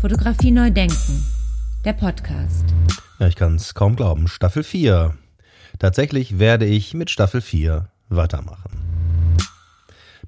Fotografie 0.00 0.50
neu 0.50 0.70
denken. 0.70 1.22
Der 1.84 1.92
Podcast. 1.92 2.64
Ja, 3.18 3.26
ich 3.26 3.36
kann 3.36 3.56
es 3.56 3.74
kaum 3.74 3.96
glauben. 3.96 4.28
Staffel 4.28 4.62
4. 4.62 5.14
Tatsächlich 5.78 6.38
werde 6.38 6.64
ich 6.64 6.94
mit 6.94 7.10
Staffel 7.10 7.42
4 7.42 7.90
weitermachen. 8.08 9.36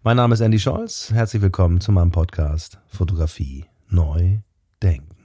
Mein 0.03 0.19
Name 0.19 0.35
ist 0.35 0.40
Andy 0.40 0.58
Scholz. 0.58 1.11
Herzlich 1.11 1.40
willkommen 1.40 1.80
zu 1.80 1.90
meinem 1.90 2.11
Podcast 2.11 2.80
Fotografie 2.87 3.65
neu 3.88 4.40
denken. 4.83 5.22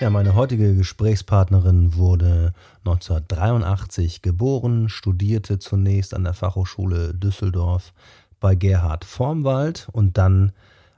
Ja, 0.00 0.10
meine 0.10 0.36
heutige 0.36 0.76
Gesprächspartnerin 0.76 1.96
wurde 1.96 2.52
1983 2.84 4.22
geboren, 4.22 4.88
studierte 4.88 5.58
zunächst 5.58 6.14
an 6.14 6.22
der 6.22 6.34
Fachhochschule 6.34 7.14
Düsseldorf 7.14 7.92
bei 8.38 8.54
Gerhard 8.54 9.04
Formwald 9.04 9.88
und 9.90 10.16
dann 10.16 10.52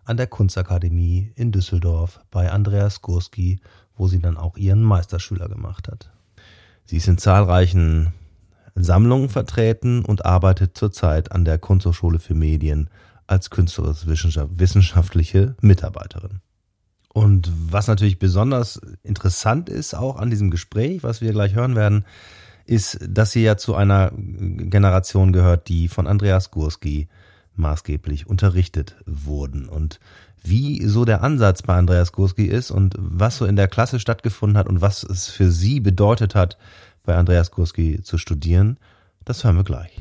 an 0.05 0.19
der 0.19 0.27
Kunstakademie 0.27 1.33
in 1.35 1.51
Düsseldorf 1.51 2.21
bei 2.31 2.53
Andreas 2.53 3.01
Gurski, 3.01 3.61
wo 3.97 4.07
sie 4.07 4.19
dann 4.19 4.37
auch 4.37 4.59
ihren 4.59 4.83
Meisterschüler 4.83 5.49
gemacht 5.49 5.89
hat. 5.89 6.11
Sie 6.85 6.99
ist 6.99 7.09
in 7.09 7.17
zahlreichen 7.17 8.13
Sammlungen 8.75 9.31
vertreten 9.31 10.05
und 10.05 10.27
arbeitet 10.27 10.77
zurzeit 10.77 11.33
an 11.33 11.47
der 11.47 11.59
Kunsthochschule 11.59 12.19
für 12.19 12.35
Medien 12.35 12.91
als 13.27 13.49
künstlerisch-wissenschaftliche 13.49 15.57
Mitarbeiterin. 15.63 16.43
Und 17.13 17.51
was 17.71 17.89
natürlich 17.89 18.19
besonders 18.19 18.81
interessant 19.03 19.69
ist, 19.69 19.95
auch 19.95 20.17
an 20.17 20.31
diesem 20.31 20.51
Gespräch, 20.51 21.03
was 21.03 21.21
wir 21.21 21.33
gleich 21.33 21.55
hören 21.55 21.75
werden, 21.75 22.05
ist, 22.67 23.01
dass 23.07 23.33
sie 23.33 23.43
ja 23.43 23.57
zu 23.57 23.75
einer 23.75 24.13
Generation 24.15 25.33
gehört, 25.33 25.69
die 25.69 25.89
von 25.89 26.07
Andreas 26.07 26.53
Gurski 26.53 27.09
maßgeblich 27.57 28.29
unterrichtet 28.29 28.97
wurden. 29.07 29.69
Und 29.69 29.99
wie 30.43 30.87
so 30.87 31.05
der 31.05 31.23
Ansatz 31.23 31.63
bei 31.63 31.75
Andreas 31.75 32.13
Gurski 32.13 32.47
ist 32.47 32.71
und 32.71 32.95
was 32.97 33.39
so 33.39 33.45
in 33.45 33.57
der 33.57 33.69
Klasse 33.69 33.99
stattgefunden 33.99 34.57
hat 34.57 34.69
und 34.69 34.81
was 34.81 35.03
es 35.03 35.29
für 35.29 35.51
sie 35.51 35.81
bedeutet 35.81 36.35
hat, 36.35 36.59
bei 37.05 37.17
Andreas 37.17 37.51
Gurski 37.51 38.03
zu 38.03 38.19
studieren, 38.19 38.79
das 39.25 39.43
hören 39.43 39.57
wir 39.57 39.65
gleich. 39.65 40.01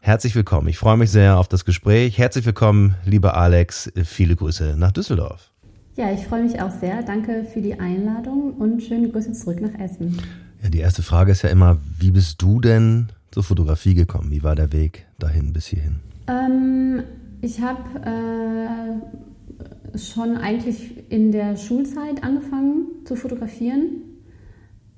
Herzlich 0.00 0.34
willkommen. 0.34 0.68
Ich 0.68 0.78
freue 0.78 0.96
mich 0.96 1.10
sehr 1.10 1.38
auf 1.38 1.48
das 1.48 1.64
Gespräch. 1.64 2.18
Herzlich 2.18 2.44
willkommen, 2.44 2.96
lieber 3.04 3.36
Alex. 3.36 3.90
Viele 4.04 4.36
Grüße 4.36 4.74
nach 4.76 4.92
Düsseldorf. 4.92 5.51
Ja, 5.96 6.10
ich 6.10 6.26
freue 6.26 6.42
mich 6.42 6.60
auch 6.60 6.70
sehr. 6.70 7.02
Danke 7.02 7.44
für 7.44 7.60
die 7.60 7.78
Einladung 7.78 8.54
und 8.54 8.82
schöne 8.82 9.10
Grüße 9.10 9.32
zurück 9.32 9.60
nach 9.60 9.78
Essen. 9.78 10.18
Ja, 10.62 10.70
die 10.70 10.78
erste 10.78 11.02
Frage 11.02 11.32
ist 11.32 11.42
ja 11.42 11.50
immer, 11.50 11.78
wie 11.98 12.10
bist 12.10 12.40
du 12.40 12.60
denn 12.60 13.08
zur 13.30 13.42
Fotografie 13.42 13.94
gekommen? 13.94 14.30
Wie 14.30 14.42
war 14.42 14.54
der 14.54 14.72
Weg 14.72 15.06
dahin 15.18 15.52
bis 15.52 15.66
hierhin? 15.66 15.96
Ähm, 16.28 17.02
ich 17.42 17.60
habe 17.60 17.82
äh, 18.06 19.98
schon 19.98 20.38
eigentlich 20.38 21.10
in 21.10 21.30
der 21.30 21.56
Schulzeit 21.56 22.22
angefangen 22.22 22.86
zu 23.04 23.16
fotografieren. 23.16 24.02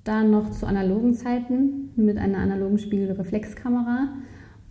Dann 0.05 0.31
noch 0.31 0.51
zu 0.51 0.67
analogen 0.67 1.15
Zeiten 1.15 1.91
mit 1.97 2.19
einer 2.19 2.39
analogen 2.39 2.79
Spiegelreflexkamera. 2.79 4.11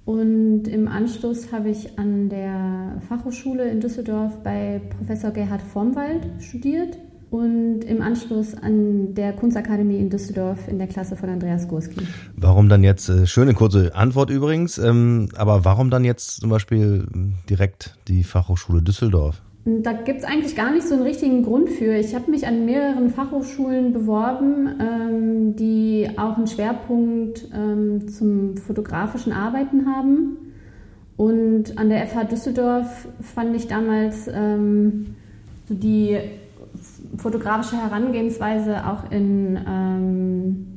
Und 0.06 0.68
im 0.68 0.88
Anschluss 0.88 1.54
habe 1.54 1.70
ich 1.70 1.98
an 1.98 2.28
der 2.28 3.02
Fachhochschule 3.08 3.70
in 3.70 3.80
Düsseldorf 3.80 4.44
bei 4.44 4.82
Professor 4.98 5.32
Gerhard 5.32 5.62
Vormwald 5.62 6.28
studiert 6.42 6.98
und 7.32 7.84
im 7.86 8.02
Anschluss 8.02 8.54
an 8.54 9.16
der 9.16 9.34
Kunstakademie 9.34 9.98
in 9.98 10.10
Düsseldorf 10.10 10.68
in 10.68 10.78
der 10.78 10.88
Klasse 10.88 11.16
von 11.16 11.30
Andreas 11.30 11.68
Gurski. 11.68 12.06
Warum 12.36 12.70
dann 12.70 12.84
jetzt, 12.84 13.10
äh, 13.10 13.26
schöne 13.26 13.54
kurze 13.54 13.96
Antwort 13.96 14.30
übrigens, 14.30 14.78
ähm, 14.78 15.30
aber 15.36 15.66
warum 15.66 15.90
dann 15.90 16.04
jetzt 16.04 16.42
zum 16.42 16.50
Beispiel 16.50 17.08
direkt 17.50 17.98
die 18.08 18.24
Fachhochschule 18.24 18.82
Düsseldorf? 18.82 19.42
Da 19.66 19.94
gibt 19.94 20.20
es 20.20 20.26
eigentlich 20.26 20.58
gar 20.58 20.72
nicht 20.74 20.86
so 20.86 20.96
einen 20.96 21.04
richtigen 21.04 21.44
Grund 21.44 21.70
für. 21.70 21.96
Ich 21.96 22.14
habe 22.14 22.30
mich 22.30 22.46
an 22.46 22.66
mehreren 22.66 23.10
Fachhochschulen 23.10 23.94
beworben, 23.94 24.68
ähm, 24.80 25.56
die 25.56 26.10
auch 26.18 26.36
einen 26.36 26.48
Schwerpunkt 26.48 27.48
ähm, 27.56 28.10
zum 28.10 28.58
fotografischen 28.58 29.32
Arbeiten 29.32 29.86
haben. 29.86 30.38
Und 31.16 31.78
an 31.78 31.88
der 31.88 32.06
FH 32.08 32.26
Düsseldorf 32.26 33.08
fand 33.22 33.56
ich 33.56 33.68
damals 33.68 34.28
ähm, 34.28 35.16
so 35.70 35.76
die 35.76 36.18
fotografische 37.18 37.78
Herangehensweise 37.82 38.86
auch 38.86 39.12
in 39.12 39.58
ähm, 39.66 40.68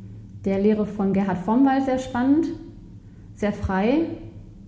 der 0.44 0.60
Lehre 0.60 0.86
von 0.86 1.12
Gerhard 1.12 1.38
Vormwald 1.38 1.86
sehr 1.86 1.98
spannend, 1.98 2.46
sehr 3.34 3.52
frei. 3.52 4.04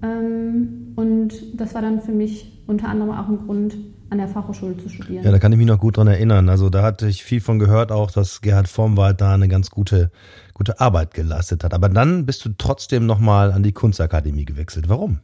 Ähm, 0.02 0.94
und 0.96 1.60
das 1.60 1.74
war 1.74 1.82
dann 1.82 2.00
für 2.00 2.10
mich 2.10 2.64
unter 2.66 2.88
anderem 2.88 3.12
auch 3.12 3.28
ein 3.28 3.38
Grund, 3.46 3.76
an 4.10 4.18
der 4.18 4.28
Fachhochschule 4.28 4.76
zu 4.76 4.88
studieren. 4.88 5.24
Ja, 5.24 5.30
da 5.30 5.38
kann 5.38 5.52
ich 5.52 5.58
mich 5.58 5.66
noch 5.66 5.78
gut 5.78 5.96
dran 5.96 6.06
erinnern. 6.06 6.48
Also 6.48 6.70
da 6.70 6.82
hatte 6.82 7.08
ich 7.08 7.22
viel 7.22 7.40
von 7.40 7.58
gehört, 7.58 7.92
auch 7.92 8.10
dass 8.10 8.40
Gerhard 8.40 8.68
Formwald 8.68 9.20
da 9.20 9.34
eine 9.34 9.48
ganz 9.48 9.70
gute, 9.70 10.10
gute 10.54 10.80
Arbeit 10.80 11.14
geleistet 11.14 11.64
hat. 11.64 11.74
Aber 11.74 11.88
dann 11.88 12.24
bist 12.24 12.44
du 12.44 12.50
trotzdem 12.56 13.06
nochmal 13.06 13.52
an 13.52 13.62
die 13.62 13.72
Kunstakademie 13.72 14.44
gewechselt. 14.44 14.88
Warum? 14.88 15.20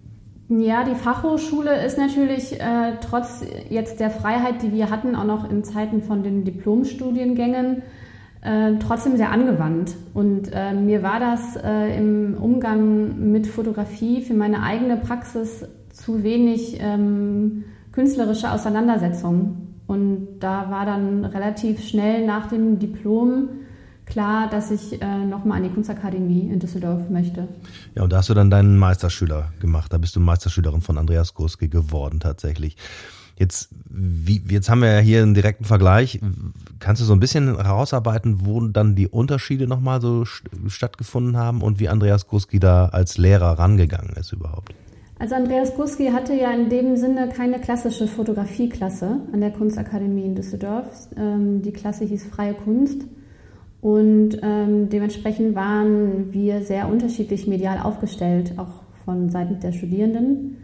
Ja, 0.49 0.85
die 0.85 0.95
Fachhochschule 0.95 1.85
ist 1.85 1.97
natürlich 1.97 2.61
äh, 2.61 2.99
trotz 3.01 3.43
jetzt 3.71 3.99
der 4.01 4.11
Freiheit, 4.11 4.63
die 4.63 4.73
wir 4.73 4.91
hatten, 4.91 5.17
auch 5.17 5.25
noch 5.25 5.51
in 5.51 5.65
Zeiten 5.65 6.03
von 6.03 6.23
den 6.23 6.45
Diplomstudiengängen, 6.45 7.83
äh, 8.43 8.73
trotzdem 8.79 9.17
sehr 9.17 9.31
angewandt. 9.31 9.97
Und 10.13 10.51
äh, 10.53 10.75
mir 10.75 11.03
war 11.03 11.19
das 11.19 11.57
äh, 11.57 11.97
im 11.97 12.37
Umgang 12.37 13.33
mit 13.33 13.47
Fotografie 13.47 14.21
für 14.21 14.35
meine 14.35 14.63
eigene 14.63 14.99
Praxis 14.99 15.67
zu 15.91 16.23
wenig 16.23 16.77
ähm, 16.79 17.65
künstlerische 17.95 18.51
Auseinandersetzung. 18.51 19.69
Und 19.87 20.41
da 20.41 20.71
war 20.71 20.85
dann 20.85 21.25
relativ 21.25 21.83
schnell 21.87 22.27
nach 22.27 22.49
dem 22.49 22.79
Diplom 22.79 23.51
klar, 24.05 24.51
dass 24.51 24.71
ich 24.71 25.01
äh, 25.01 25.25
nochmal 25.25 25.59
an 25.59 25.65
die 25.65 25.71
Kunstakademie 25.71 26.49
in 26.51 26.59
Düsseldorf 26.59 27.09
möchte. 27.09 27.49
Ja, 27.95 28.03
und 28.03 28.13
da 28.13 28.19
hast 28.19 28.29
du 28.29 28.35
dann 28.35 28.51
deinen 28.51 28.77
Meisterschüler 28.79 29.53
gemacht. 29.61 29.93
Da 29.93 29.99
bist 29.99 30.17
du 30.17 30.21
Meisterschülerin 30.21 30.81
von 30.81 30.99
Andreas 30.99 31.35
Gurski 31.35 31.69
geworden 31.69 32.21
tatsächlich. 32.21 32.77
Jetzt, 33.37 33.71
wie, 33.89 34.43
jetzt 34.49 34.69
haben 34.69 34.83
wir 34.83 34.93
ja 34.93 34.99
hier 34.99 35.23
einen 35.23 35.35
direkten 35.35 35.65
Vergleich. 35.65 36.21
Kannst 36.79 37.01
du 37.03 37.07
so 37.07 37.13
ein 37.13 37.21
bisschen 37.21 37.57
herausarbeiten, 37.57 38.47
wo 38.47 38.61
dann 38.61 38.95
die 38.95 39.09
Unterschiede 39.09 39.67
nochmal 39.67 40.01
so 40.01 40.25
stattgefunden 40.25 41.37
haben 41.37 41.63
und 41.63 41.81
wie 41.81 41.89
Andreas 41.89 42.27
Gurski 42.27 42.61
da 42.61 42.87
als 42.87 43.19
Lehrer 43.19 43.59
rangegangen 43.59 44.15
ist 44.17 44.33
überhaupt? 44.33 44.75
Also 45.19 45.37
Andreas 45.37 45.77
Guski 45.77 46.09
hatte 46.09 46.35
ja 46.35 46.51
in 46.51 46.69
dem 46.69 46.97
Sinne 46.97 47.29
keine 47.29 47.61
klassische 47.61 48.09
Fotografieklasse 48.09 49.21
an 49.33 49.41
der 49.41 49.53
Kunstakademie 49.53 50.27
in 50.27 50.35
Düsseldorf. 50.35 51.09
Ähm, 51.17 51.63
die 51.63 51.73
Klasse 51.73 52.05
hieß 52.05 52.25
Freie 52.25 52.55
Kunst 52.55 53.07
und 53.81 54.39
ähm, 54.43 54.89
dementsprechend 54.89 55.55
waren 55.55 56.33
wir 56.33 56.63
sehr 56.63 56.89
unterschiedlich 56.89 57.47
medial 57.47 57.79
aufgestellt, 57.79 58.55
auch 58.57 58.83
von 59.05 59.29
Seiten 59.29 59.61
der 59.61 59.73
Studierenden. 59.73 60.57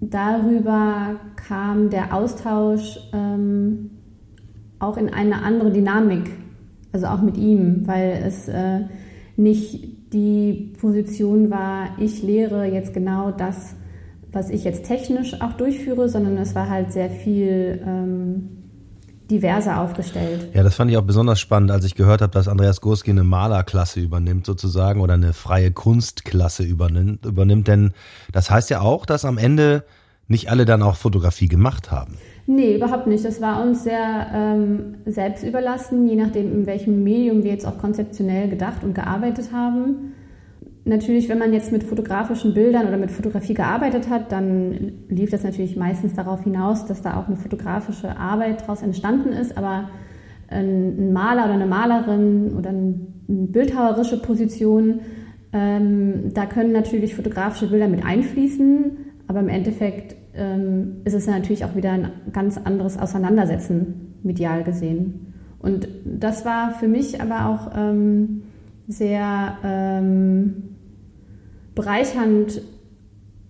Darüber 0.00 1.20
kam 1.36 1.88
der 1.88 2.14
Austausch 2.14 2.98
ähm, 3.12 3.90
auch 4.80 4.96
in 4.96 5.08
eine 5.08 5.42
andere 5.42 5.70
Dynamik, 5.70 6.30
also 6.92 7.06
auch 7.06 7.22
mit 7.22 7.36
ihm, 7.36 7.86
weil 7.86 8.22
es 8.26 8.48
äh, 8.48 8.80
nicht 9.36 10.12
die 10.12 10.72
Position 10.80 11.50
war, 11.50 11.98
ich 11.98 12.22
lehre 12.22 12.66
jetzt 12.66 12.92
genau 12.92 13.30
das, 13.30 13.76
was 14.34 14.50
ich 14.50 14.64
jetzt 14.64 14.84
technisch 14.84 15.40
auch 15.40 15.52
durchführe, 15.52 16.08
sondern 16.08 16.36
es 16.38 16.54
war 16.54 16.68
halt 16.68 16.92
sehr 16.92 17.10
viel 17.10 17.82
ähm, 17.86 18.48
diverser 19.30 19.80
aufgestellt. 19.80 20.48
Ja, 20.52 20.62
das 20.62 20.74
fand 20.74 20.90
ich 20.90 20.96
auch 20.96 21.04
besonders 21.04 21.40
spannend, 21.40 21.70
als 21.70 21.84
ich 21.84 21.94
gehört 21.94 22.20
habe, 22.20 22.32
dass 22.32 22.48
Andreas 22.48 22.80
Gurski 22.80 23.10
eine 23.10 23.24
Malerklasse 23.24 24.00
übernimmt 24.00 24.46
sozusagen 24.46 25.00
oder 25.00 25.14
eine 25.14 25.32
freie 25.32 25.70
Kunstklasse 25.70 26.62
übernimmt, 26.62 27.24
übernimmt. 27.24 27.68
Denn 27.68 27.92
das 28.32 28.50
heißt 28.50 28.70
ja 28.70 28.80
auch, 28.80 29.06
dass 29.06 29.24
am 29.24 29.38
Ende 29.38 29.84
nicht 30.26 30.50
alle 30.50 30.64
dann 30.64 30.82
auch 30.82 30.96
Fotografie 30.96 31.48
gemacht 31.48 31.90
haben. 31.90 32.16
Nee, 32.46 32.76
überhaupt 32.76 33.06
nicht. 33.06 33.24
Das 33.24 33.40
war 33.40 33.62
uns 33.62 33.84
sehr 33.84 34.26
ähm, 34.34 34.96
selbst 35.06 35.44
überlassen, 35.44 36.06
je 36.06 36.16
nachdem, 36.16 36.52
in 36.52 36.66
welchem 36.66 37.02
Medium 37.02 37.42
wir 37.42 37.50
jetzt 37.50 37.66
auch 37.66 37.78
konzeptionell 37.78 38.48
gedacht 38.48 38.84
und 38.84 38.94
gearbeitet 38.94 39.52
haben 39.52 40.14
natürlich, 40.84 41.28
wenn 41.28 41.38
man 41.38 41.52
jetzt 41.52 41.72
mit 41.72 41.84
fotografischen 41.84 42.54
Bildern 42.54 42.86
oder 42.86 42.96
mit 42.96 43.10
Fotografie 43.10 43.54
gearbeitet 43.54 44.08
hat, 44.08 44.32
dann 44.32 44.92
lief 45.08 45.30
das 45.30 45.42
natürlich 45.42 45.76
meistens 45.76 46.14
darauf 46.14 46.44
hinaus, 46.44 46.86
dass 46.86 47.02
da 47.02 47.18
auch 47.18 47.26
eine 47.26 47.36
fotografische 47.36 48.16
Arbeit 48.16 48.62
daraus 48.62 48.82
entstanden 48.82 49.32
ist. 49.32 49.56
Aber 49.56 49.90
ein 50.48 51.12
Maler 51.12 51.44
oder 51.44 51.54
eine 51.54 51.66
Malerin 51.66 52.54
oder 52.56 52.70
eine 52.70 52.94
bildhauerische 53.26 54.20
Position, 54.20 55.00
ähm, 55.52 56.32
da 56.34 56.46
können 56.46 56.72
natürlich 56.72 57.14
fotografische 57.14 57.68
Bilder 57.68 57.88
mit 57.88 58.04
einfließen, 58.04 58.98
aber 59.28 59.40
im 59.40 59.48
Endeffekt 59.48 60.16
ähm, 60.34 60.96
ist 61.04 61.14
es 61.14 61.26
natürlich 61.26 61.64
auch 61.64 61.76
wieder 61.76 61.92
ein 61.92 62.10
ganz 62.32 62.58
anderes 62.58 62.98
Auseinandersetzen 62.98 64.16
medial 64.22 64.64
gesehen. 64.64 65.32
Und 65.60 65.88
das 66.04 66.44
war 66.44 66.72
für 66.72 66.88
mich 66.88 67.20
aber 67.22 67.46
auch 67.48 67.70
ähm, 67.74 68.42
sehr 68.86 69.58
ähm, 69.64 70.76
bereichernd 71.74 72.62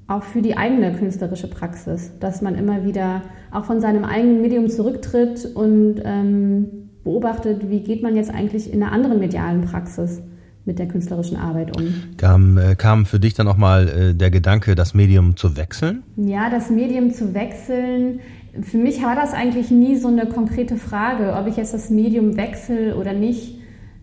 auch 0.06 0.22
für 0.22 0.42
die 0.42 0.56
eigene 0.56 0.92
künstlerische 0.92 1.48
Praxis, 1.48 2.12
dass 2.20 2.42
man 2.42 2.56
immer 2.56 2.84
wieder 2.84 3.22
auch 3.50 3.64
von 3.64 3.80
seinem 3.80 4.04
eigenen 4.04 4.42
Medium 4.42 4.68
zurücktritt 4.68 5.46
und 5.54 6.02
ähm, 6.04 6.66
beobachtet, 7.04 7.70
wie 7.70 7.80
geht 7.80 8.02
man 8.02 8.16
jetzt 8.16 8.30
eigentlich 8.30 8.72
in 8.72 8.82
einer 8.82 8.92
anderen 8.92 9.18
medialen 9.18 9.62
Praxis 9.62 10.22
mit 10.66 10.78
der 10.78 10.88
künstlerischen 10.88 11.36
Arbeit 11.36 11.76
um. 11.76 11.92
Kam, 12.16 12.56
äh, 12.56 12.74
kam 12.74 13.04
für 13.04 13.20
dich 13.20 13.34
dann 13.34 13.48
auch 13.48 13.56
mal 13.56 13.88
äh, 13.88 14.14
der 14.14 14.30
Gedanke, 14.30 14.74
das 14.74 14.94
Medium 14.94 15.36
zu 15.36 15.56
wechseln? 15.56 16.02
Ja, 16.16 16.48
das 16.50 16.70
Medium 16.70 17.12
zu 17.12 17.34
wechseln. 17.34 18.20
Für 18.62 18.78
mich 18.78 19.02
war 19.02 19.14
das 19.14 19.34
eigentlich 19.34 19.70
nie 19.70 19.96
so 19.96 20.08
eine 20.08 20.26
konkrete 20.26 20.76
Frage, 20.76 21.34
ob 21.34 21.46
ich 21.46 21.56
jetzt 21.56 21.74
das 21.74 21.90
Medium 21.90 22.36
wechsle 22.36 22.96
oder 22.96 23.12
nicht. 23.12 23.58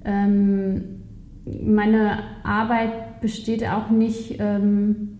Ähm, 0.05 1.00
meine 1.45 2.19
Arbeit 2.43 3.21
besteht 3.21 3.67
auch 3.67 3.89
nicht 3.89 4.37
ähm, 4.39 5.19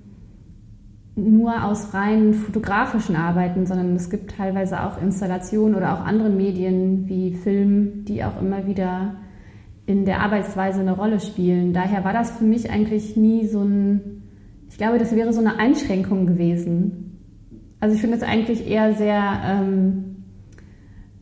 nur 1.16 1.66
aus 1.66 1.94
rein 1.94 2.34
fotografischen 2.34 3.16
Arbeiten, 3.16 3.66
sondern 3.66 3.96
es 3.96 4.10
gibt 4.10 4.36
teilweise 4.38 4.82
auch 4.84 5.02
Installationen 5.02 5.76
oder 5.76 5.94
auch 5.94 6.06
andere 6.06 6.30
Medien 6.30 7.08
wie 7.08 7.34
Film, 7.34 8.06
die 8.06 8.24
auch 8.24 8.42
immer 8.42 8.66
wieder 8.66 9.16
in 9.86 10.06
der 10.06 10.22
Arbeitsweise 10.22 10.80
eine 10.80 10.94
Rolle 10.94 11.20
spielen. 11.20 11.74
Daher 11.74 12.04
war 12.04 12.14
das 12.14 12.32
für 12.32 12.46
mich 12.46 12.70
eigentlich 12.72 13.18
nie 13.18 13.46
so 13.48 13.62
ein, 13.62 14.24
ich 14.70 14.78
glaube, 14.78 15.00
das 15.00 15.16
wäre 15.16 15.34
so 15.34 15.42
eine 15.42 15.60
Einschränkung 15.60 16.28
gewesen. 16.28 17.20
Also 17.80 17.96
ich 17.96 18.02
finde 18.02 18.18
es 18.18 18.24
eigentlich 18.24 18.70
eher 18.70 18.94
sehr 18.94 19.42
ähm, 19.44 20.24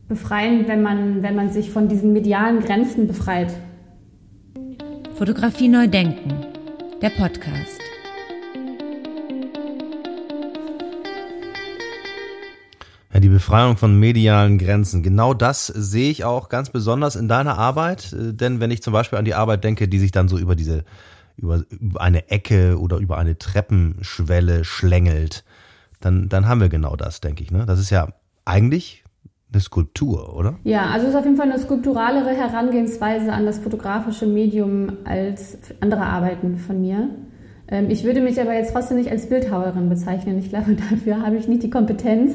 befreiend, 0.08 0.68
wenn 0.68 0.82
man, 0.82 1.22
wenn 1.22 1.34
man 1.34 1.50
sich 1.50 1.70
von 1.70 1.88
diesen 1.88 2.12
medialen 2.12 2.60
Grenzen 2.60 3.06
befreit. 3.06 3.54
Fotografie 5.20 5.68
neu 5.68 5.86
denken, 5.86 6.46
der 7.02 7.10
Podcast. 7.10 7.78
die 13.12 13.28
Befreiung 13.28 13.76
von 13.76 14.00
medialen 14.00 14.56
Grenzen. 14.56 15.02
Genau 15.02 15.34
das 15.34 15.66
sehe 15.66 16.10
ich 16.10 16.24
auch 16.24 16.48
ganz 16.48 16.70
besonders 16.70 17.16
in 17.16 17.28
deiner 17.28 17.58
Arbeit. 17.58 18.14
Äh, 18.14 18.32
denn 18.32 18.60
wenn 18.60 18.70
ich 18.70 18.82
zum 18.82 18.94
Beispiel 18.94 19.18
an 19.18 19.26
die 19.26 19.34
Arbeit 19.34 19.62
denke, 19.62 19.88
die 19.88 19.98
sich 19.98 20.10
dann 20.10 20.26
so 20.26 20.38
über 20.38 20.56
diese, 20.56 20.84
über, 21.36 21.64
über 21.68 22.00
eine 22.00 22.30
Ecke 22.30 22.80
oder 22.80 22.96
über 22.96 23.18
eine 23.18 23.36
Treppenschwelle 23.36 24.64
schlängelt, 24.64 25.44
dann, 26.00 26.30
dann 26.30 26.48
haben 26.48 26.62
wir 26.62 26.70
genau 26.70 26.96
das, 26.96 27.20
denke 27.20 27.42
ich. 27.42 27.50
Ne? 27.50 27.66
Das 27.66 27.78
ist 27.78 27.90
ja 27.90 28.08
eigentlich 28.46 29.04
eine 29.52 29.60
Skulptur, 29.60 30.36
oder? 30.36 30.58
Ja, 30.64 30.90
also 30.90 31.06
es 31.06 31.12
ist 31.12 31.18
auf 31.18 31.24
jeden 31.24 31.36
Fall 31.36 31.50
eine 31.50 31.58
skulpturalere 31.58 32.30
Herangehensweise 32.30 33.32
an 33.32 33.46
das 33.46 33.58
fotografische 33.58 34.26
Medium 34.26 34.98
als 35.04 35.58
andere 35.80 36.02
Arbeiten 36.02 36.56
von 36.56 36.80
mir. 36.80 37.08
Ähm, 37.68 37.90
ich 37.90 38.04
würde 38.04 38.20
mich 38.20 38.40
aber 38.40 38.54
jetzt 38.54 38.72
trotzdem 38.72 38.98
nicht 38.98 39.10
als 39.10 39.28
Bildhauerin 39.28 39.88
bezeichnen. 39.88 40.38
Ich 40.38 40.50
glaube, 40.50 40.76
dafür 40.90 41.24
habe 41.24 41.36
ich 41.36 41.48
nicht 41.48 41.62
die 41.62 41.70
Kompetenz. 41.70 42.34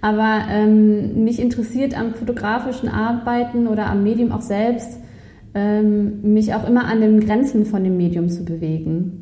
Aber 0.00 0.44
ähm, 0.50 1.24
mich 1.24 1.40
interessiert 1.40 1.98
am 1.98 2.14
fotografischen 2.14 2.88
Arbeiten 2.88 3.66
oder 3.66 3.86
am 3.86 4.02
Medium 4.02 4.32
auch 4.32 4.42
selbst, 4.42 5.00
ähm, 5.54 6.34
mich 6.34 6.54
auch 6.54 6.66
immer 6.66 6.86
an 6.86 7.00
den 7.00 7.20
Grenzen 7.20 7.64
von 7.64 7.84
dem 7.84 7.96
Medium 7.96 8.28
zu 8.28 8.44
bewegen. 8.44 9.20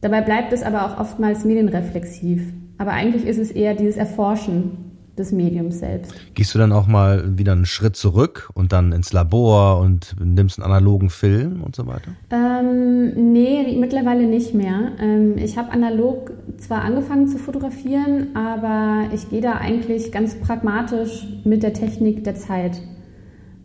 Dabei 0.00 0.20
bleibt 0.22 0.52
es 0.52 0.62
aber 0.62 0.86
auch 0.86 1.00
oftmals 1.00 1.44
medienreflexiv. 1.44 2.52
Aber 2.78 2.92
eigentlich 2.92 3.26
ist 3.26 3.38
es 3.38 3.50
eher 3.50 3.74
dieses 3.74 3.96
Erforschen 3.96 4.85
des 5.18 5.32
Mediums 5.32 5.78
selbst. 5.78 6.14
Gehst 6.34 6.54
du 6.54 6.58
dann 6.58 6.72
auch 6.72 6.86
mal 6.86 7.38
wieder 7.38 7.52
einen 7.52 7.66
Schritt 7.66 7.96
zurück 7.96 8.50
und 8.54 8.72
dann 8.72 8.92
ins 8.92 9.12
Labor 9.12 9.80
und 9.80 10.16
nimmst 10.22 10.58
einen 10.58 10.70
analogen 10.70 11.10
Film 11.10 11.62
und 11.62 11.74
so 11.74 11.86
weiter? 11.86 12.12
Ähm, 12.30 13.32
nee, 13.32 13.76
mittlerweile 13.78 14.26
nicht 14.26 14.54
mehr. 14.54 14.92
Ähm, 15.00 15.38
ich 15.38 15.56
habe 15.58 15.72
analog 15.72 16.32
zwar 16.58 16.82
angefangen 16.82 17.28
zu 17.28 17.38
fotografieren, 17.38 18.34
aber 18.34 19.12
ich 19.14 19.30
gehe 19.30 19.40
da 19.40 19.52
eigentlich 19.54 20.12
ganz 20.12 20.34
pragmatisch 20.36 21.26
mit 21.44 21.62
der 21.62 21.72
Technik 21.72 22.24
der 22.24 22.34
Zeit. 22.34 22.80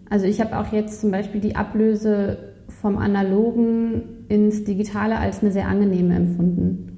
Also 0.10 0.26
ich 0.26 0.42
habe 0.42 0.58
auch 0.58 0.72
jetzt 0.74 1.02
zum 1.02 1.12
Beispiel 1.12 1.42
die 1.42 1.56
Ablöse 1.56 2.38
vom 2.82 2.98
Analogen 2.98 4.26
ins 4.28 4.64
Digitale 4.64 5.18
als 5.18 5.42
eine 5.42 5.52
sehr 5.52 5.68
angenehme 5.68 6.16
empfunden. 6.16 6.98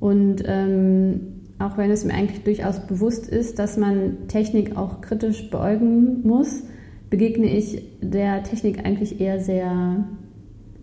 Und 0.00 0.42
ähm, 0.46 1.20
auch 1.58 1.78
wenn 1.78 1.90
es 1.90 2.04
mir 2.04 2.14
eigentlich 2.14 2.44
durchaus 2.44 2.80
bewusst 2.86 3.28
ist, 3.28 3.58
dass 3.58 3.76
man 3.76 4.28
Technik 4.28 4.76
auch 4.76 5.00
kritisch 5.00 5.50
beäugen 5.50 6.22
muss, 6.22 6.62
begegne 7.08 7.46
ich 7.46 7.82
der 8.02 8.42
Technik 8.42 8.84
eigentlich 8.84 9.20
eher 9.20 9.40
sehr, 9.40 10.04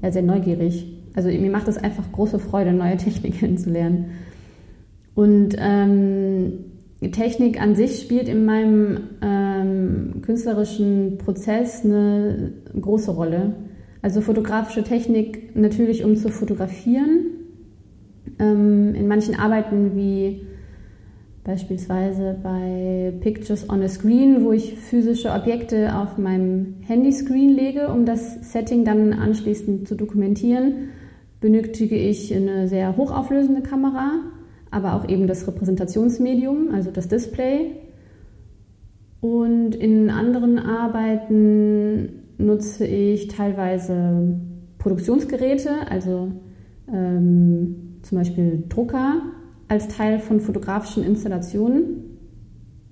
ja, 0.02 0.12
sehr 0.12 0.24
neugierig. 0.24 0.88
Also 1.16 1.30
mir 1.30 1.52
macht 1.52 1.68
es 1.68 1.78
einfach 1.78 2.12
große 2.12 2.40
Freude, 2.40 2.74
neue 2.74 2.98
Technik 2.98 3.40
kennenzulernen. 3.40 4.12
Und 5.16 5.56
ähm, 5.60 6.54
Technik 7.12 7.62
an 7.62 7.76
sich 7.76 8.02
spielt 8.02 8.28
in 8.28 8.46
meinem 8.46 9.00
ähm, 9.22 10.22
künstlerischen 10.24 11.20
Prozess 11.20 11.84
eine 11.84 12.54
große 12.80 13.12
Rolle. 13.12 13.54
Also 14.02 14.22
fotografische 14.22 14.84
Technik 14.84 15.56
natürlich, 15.56 16.04
um 16.04 16.16
zu 16.16 16.30
fotografieren. 16.30 17.26
Ähm, 18.40 18.96
in 18.96 19.08
manchen 19.08 19.36
Arbeiten 19.36 19.96
wie 19.96 20.48
Beispielsweise 21.44 22.38
bei 22.42 23.12
Pictures 23.20 23.70
on 23.70 23.82
a 23.84 23.90
Screen, 23.90 24.46
wo 24.46 24.54
ich 24.54 24.76
physische 24.76 25.32
Objekte 25.32 25.94
auf 25.98 26.18
meinem 26.18 26.76
Handyscreen 26.88 27.50
lege, 27.50 27.90
um 27.90 28.06
das 28.06 28.54
Setting 28.54 28.86
dann 28.86 29.12
anschließend 29.12 29.86
zu 29.86 29.96
dokumentieren, 29.96 30.90
benötige 31.42 31.98
ich 31.98 32.34
eine 32.34 32.70
sehr 32.70 32.96
hochauflösende 32.96 33.62
Kamera, 33.62 34.22
aber 34.72 34.94
auch 34.94 35.10
eben 35.10 35.28
das 35.28 35.46
Repräsentationsmedium, 35.46 36.70
also 36.72 36.92
das 36.92 37.10
Display. 37.10 37.72
Und 39.20 39.76
in 39.76 40.10
anderen 40.10 40.60
Arbeiten 40.60 42.22
nutze 42.38 42.88
ich 42.88 43.28
teilweise 43.28 44.40
Produktionsgeräte, 44.78 45.72
also 45.90 46.32
ähm, 46.90 48.00
zum 48.02 48.18
Beispiel 48.18 48.64
Drucker 48.70 49.24
als 49.74 49.88
Teil 49.88 50.20
von 50.20 50.40
fotografischen 50.40 51.04
Installationen. 51.04 52.20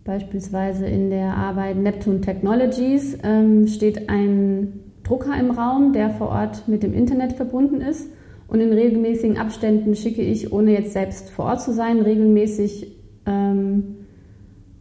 Beispielsweise 0.04 0.88
in 0.88 1.12
der 1.12 1.38
Arbeit 1.38 1.78
Neptune 1.78 2.22
Technologies 2.22 3.20
ähm, 3.24 3.68
steht 3.68 4.10
ein 4.10 4.80
Drucker 5.04 5.40
im 5.40 5.52
Raum, 5.52 5.94
der 5.94 6.10
vor 6.10 6.30
Ort 6.30 6.68
mit 6.68 6.82
dem 6.82 6.94
Internet 6.94 7.34
verbunden 7.34 7.82
ist. 7.82 8.10
Und 8.48 8.62
in 8.62 8.74
regelmäßigen 8.74 9.38
Abständen 9.38 9.96
schicke 9.96 10.24
ich, 10.24 10.52
ohne 10.52 10.72
jetzt 10.72 10.94
selbst 10.94 11.30
vor 11.30 11.46
Ort 11.46 11.62
zu 11.62 11.72
sein, 11.72 12.02
regelmäßig 12.02 12.92
ähm, 13.28 13.98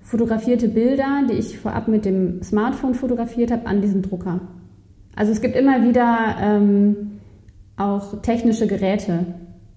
fotografierte 0.01 0.69
Bilder, 0.69 1.25
die 1.31 1.35
ich 1.35 1.59
vorab 1.59 1.87
mit 1.87 2.07
dem 2.07 2.43
Smartphone 2.43 2.95
fotografiert 2.95 3.51
habe, 3.53 3.67
an 3.67 3.83
diesen 3.83 4.01
Drucker. 4.01 4.41
Also 5.15 5.33
es 5.33 5.43
gibt 5.43 5.55
immer 5.55 5.87
wieder 5.87 6.37
ähm, 6.41 7.21
auch 7.77 8.23
technische 8.23 8.67
Geräte, 8.67 9.27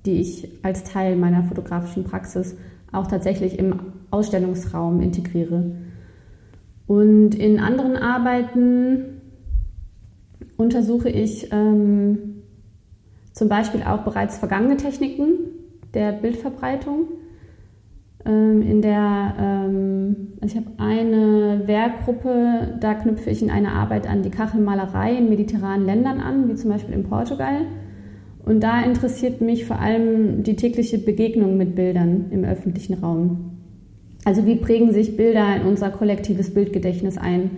die 0.05 0.19
ich 0.19 0.49
als 0.63 0.83
Teil 0.83 1.15
meiner 1.15 1.43
fotografischen 1.43 2.03
Praxis 2.03 2.55
auch 2.91 3.07
tatsächlich 3.07 3.57
im 3.57 3.75
Ausstellungsraum 4.11 5.01
integriere. 5.01 5.75
Und 6.85 7.35
in 7.35 7.59
anderen 7.59 7.97
Arbeiten 7.97 9.21
untersuche 10.57 11.09
ich 11.09 11.51
ähm, 11.51 12.43
zum 13.31 13.49
Beispiel 13.49 13.83
auch 13.83 14.03
bereits 14.03 14.37
vergangene 14.37 14.77
Techniken 14.77 15.39
der 15.93 16.11
Bildverbreitung. 16.11 17.07
Ähm, 18.25 18.61
in 18.61 18.81
der, 18.81 19.33
ähm, 19.39 20.15
also 20.39 20.57
ich 20.57 20.65
habe 20.65 20.77
eine 20.77 21.63
Werkgruppe, 21.65 22.77
da 22.79 22.93
knüpfe 22.93 23.29
ich 23.29 23.41
in 23.41 23.49
einer 23.49 23.73
Arbeit 23.73 24.07
an 24.07 24.21
die 24.21 24.29
Kachelmalerei 24.29 25.15
in 25.17 25.29
mediterranen 25.29 25.85
Ländern 25.85 26.19
an, 26.19 26.47
wie 26.47 26.55
zum 26.55 26.69
Beispiel 26.69 26.93
in 26.93 27.03
Portugal. 27.03 27.65
Und 28.45 28.61
da 28.61 28.81
interessiert 28.83 29.41
mich 29.41 29.65
vor 29.65 29.79
allem 29.79 30.43
die 30.43 30.55
tägliche 30.55 30.97
Begegnung 30.97 31.57
mit 31.57 31.75
Bildern 31.75 32.25
im 32.31 32.43
öffentlichen 32.43 32.95
Raum. 32.95 33.51
Also 34.25 34.45
wie 34.45 34.55
prägen 34.55 34.93
sich 34.93 35.15
Bilder 35.17 35.55
in 35.55 35.63
unser 35.63 35.89
kollektives 35.89 36.53
Bildgedächtnis 36.53 37.17
ein? 37.17 37.51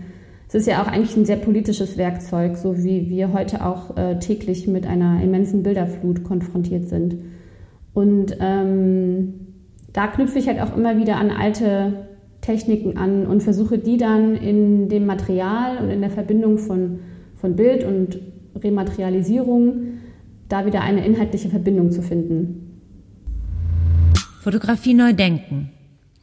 Es 0.48 0.56
ist 0.56 0.68
ja 0.68 0.84
auch 0.84 0.88
eigentlich 0.88 1.18
ein 1.18 1.26
sehr 1.26 1.38
politisches 1.38 1.98
Werkzeug, 1.98 2.56
so 2.56 2.84
wie 2.84 3.10
wir 3.10 3.34
heute 3.34 3.66
auch 3.66 3.98
äh, 3.98 4.20
täglich 4.20 4.68
mit 4.68 4.86
einer 4.86 5.22
immensen 5.24 5.64
Bilderflut 5.64 6.24
konfrontiert 6.24 6.88
sind. 6.88 7.16
Und 7.94 8.38
ähm, 8.40 9.34
da 9.92 10.08
knüpfe 10.08 10.38
ich 10.38 10.48
halt 10.48 10.62
auch 10.62 10.76
immer 10.76 10.98
wieder 10.98 11.16
an 11.18 11.32
alte 11.32 12.08
Techniken 12.42 12.96
an 12.96 13.26
und 13.26 13.42
versuche 13.42 13.80
die 13.80 13.98
dann 13.98 14.36
in 14.36 14.88
dem 14.88 15.08
Material 15.08 15.78
und 15.80 15.90
in 15.90 16.02
der 16.02 16.12
Verbindung 16.12 16.60
von, 16.60 17.00
von 17.36 17.56
Bild 17.56 17.84
und 17.84 18.20
Rematerialisierung 18.56 19.95
da 20.50 20.66
wieder 20.66 20.82
eine 20.82 21.06
inhaltliche 21.06 21.50
Verbindung 21.50 21.92
zu 21.92 22.02
finden. 22.02 22.82
Fotografie 24.42 24.94
neu 24.94 25.14
denken. 25.14 25.72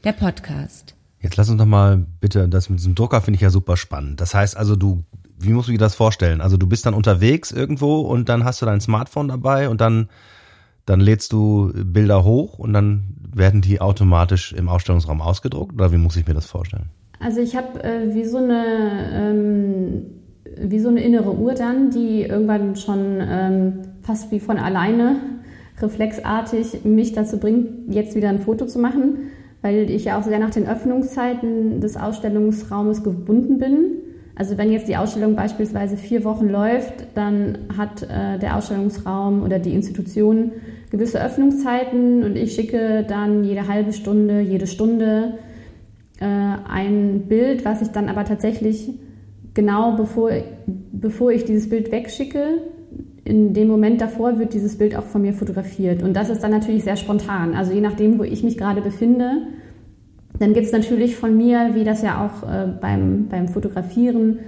Der 0.05 0.13
Podcast. 0.13 0.95
Jetzt 1.21 1.37
lass 1.37 1.49
uns 1.49 1.59
doch 1.59 1.67
mal 1.67 2.05
bitte, 2.21 2.49
das 2.49 2.69
mit 2.69 2.81
diesem 2.81 2.95
Drucker 2.95 3.21
finde 3.21 3.37
ich 3.37 3.43
ja 3.43 3.51
super 3.51 3.77
spannend. 3.77 4.21
Das 4.21 4.35
heißt 4.35 4.57
also, 4.57 4.77
du, 4.77 5.05
wie 5.39 5.53
musst 5.53 5.69
du 5.69 5.73
dir 5.73 5.79
das 5.79 5.95
vorstellen? 5.95 6.41
Also 6.41 6.57
du 6.57 6.67
bist 6.67 6.87
dann 6.87 6.95
unterwegs 6.95 7.53
irgendwo 7.53 8.01
und 8.01 8.29
dann 8.29 8.45
hast 8.45 8.61
du 8.63 8.67
dein 8.67 8.81
Smartphone 8.81 9.29
dabei 9.29 9.69
und 9.69 9.81
dann, 9.81 10.09
dann 10.87 11.01
lädst 11.01 11.33
du 11.33 11.73
Bilder 11.75 12.25
hoch 12.25 12.59
und 12.59 12.73
dann 12.73 13.15
werden 13.35 13.61
die 13.61 13.81
automatisch 13.81 14.53
im 14.53 14.69
Ausstellungsraum 14.69 15.21
ausgedruckt 15.21 15.75
oder 15.75 15.93
wie 15.93 15.97
muss 15.97 16.17
ich 16.17 16.27
mir 16.27 16.35
das 16.35 16.47
vorstellen? 16.47 16.91
Also 17.21 17.41
ich 17.41 17.57
habe 17.57 17.83
äh, 17.85 18.15
wie 18.15 18.25
so 18.25 18.39
eine 18.39 19.11
ähm, 19.13 20.03
wie 20.59 20.81
so 20.81 20.89
eine 20.89 21.03
innere 21.03 21.35
Uhr 21.35 21.55
dann, 21.55 21.91
die 21.91 22.23
irgendwann 22.23 22.77
schon 22.77 23.19
ähm, 23.21 23.79
fast 24.03 24.31
wie 24.31 24.41
von 24.41 24.59
alleine 24.59 25.17
reflexartig 25.81 26.85
mich 26.85 27.13
dazu 27.13 27.39
bringt, 27.39 27.93
jetzt 27.93 28.15
wieder 28.15 28.29
ein 28.29 28.41
Foto 28.41 28.67
zu 28.67 28.79
machen, 28.79 29.31
weil 29.63 29.91
ich 29.91 30.05
ja 30.05 30.19
auch 30.19 30.23
sehr 30.23 30.39
nach 30.39 30.51
den 30.51 30.69
Öffnungszeiten 30.69 31.81
des 31.81 31.97
Ausstellungsraumes 31.97 33.03
gebunden 33.03 33.59
bin. 33.59 33.99
Also 34.35 34.57
wenn 34.59 34.73
jetzt 34.73 34.89
die 34.89 34.97
Ausstellung 34.97 35.37
beispielsweise 35.37 35.97
vier 35.97 36.25
Wochen 36.25 36.49
läuft, 36.49 36.95
dann 37.15 37.59
hat 37.77 38.03
äh, 38.03 38.39
der 38.39 38.57
Ausstellungsraum 38.57 39.43
oder 39.43 39.59
die 39.59 39.75
Institution 39.75 40.53
gewisse 40.91 41.23
Öffnungszeiten 41.23 42.23
und 42.25 42.37
ich 42.37 42.55
schicke 42.55 43.05
dann 43.07 43.45
jede 43.45 43.69
halbe 43.69 43.93
Stunde, 43.93 44.41
jede 44.41 44.67
Stunde 44.67 45.35
äh, 46.21 46.25
ein 46.25 47.25
Bild, 47.29 47.65
was 47.65 47.83
ich 47.83 47.89
dann 47.89 48.09
aber 48.09 48.25
tatsächlich 48.25 48.91
genau 49.55 49.97
bevor, 49.97 50.31
bevor 50.93 51.31
ich 51.31 51.45
dieses 51.45 51.69
Bild 51.69 51.93
wegschicke, 51.93 52.63
in 53.33 53.55
dem 53.55 53.67
Moment 53.67 54.03
davor 54.03 54.39
wird 54.39 54.53
dieses 54.53 54.77
Bild 54.77 54.95
auch 54.95 55.05
von 55.05 55.23
mir 55.23 55.33
fotografiert. 55.33 56.03
Und 56.03 56.13
das 56.15 56.29
ist 56.29 56.43
dann 56.43 56.51
natürlich 56.51 56.85
sehr 56.85 56.97
spontan. 56.97 57.55
Also 57.55 57.73
je 57.73 57.81
nachdem, 57.81 58.19
wo 58.19 58.25
ich 58.25 58.45
mich 58.45 58.59
gerade 58.59 58.83
befinde, 58.83 59.47
dann 60.39 60.53
gibt 60.53 60.67
es 60.67 60.73
natürlich 60.73 61.17
von 61.17 61.35
mir, 61.35 61.71
wie 61.73 61.83
das 61.83 62.03
ja 62.03 62.27
auch 62.27 62.47
äh, 62.47 62.69
beim, 62.79 63.29
beim 63.29 63.49
Fotografieren 63.49 64.41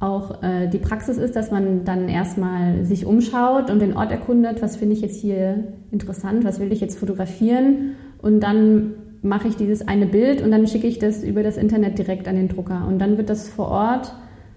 auch 0.00 0.42
äh, 0.42 0.68
die 0.68 0.76
Praxis 0.76 1.16
ist, 1.16 1.34
dass 1.34 1.50
man 1.50 1.86
dann 1.86 2.10
erstmal 2.10 2.84
sich 2.84 3.06
umschaut 3.06 3.70
und 3.70 3.78
den 3.78 3.96
Ort 3.96 4.12
erkundet, 4.12 4.60
was 4.60 4.76
finde 4.76 4.94
ich 4.94 5.00
jetzt 5.00 5.18
hier 5.18 5.64
interessant, 5.90 6.44
was 6.44 6.60
will 6.60 6.70
ich 6.70 6.82
jetzt 6.82 6.98
fotografieren 6.98 7.92
und 8.20 8.40
dann 8.40 8.92
mache 9.22 9.48
ich 9.48 9.56
dieses 9.56 9.88
eine 9.88 10.04
Bild 10.04 10.42
und 10.42 10.50
dann 10.50 10.66
schicke 10.66 10.86
ich 10.86 10.98
das 10.98 11.24
über 11.24 11.42
das 11.42 11.56
Internet 11.56 11.96
direkt 11.96 12.28
an 12.28 12.36
den 12.36 12.48
Drucker 12.48 12.84
und 12.86 12.98
dann 12.98 13.16
wird 13.16 13.30
das 13.30 13.48
vor 13.48 13.68
Ort 13.68 14.12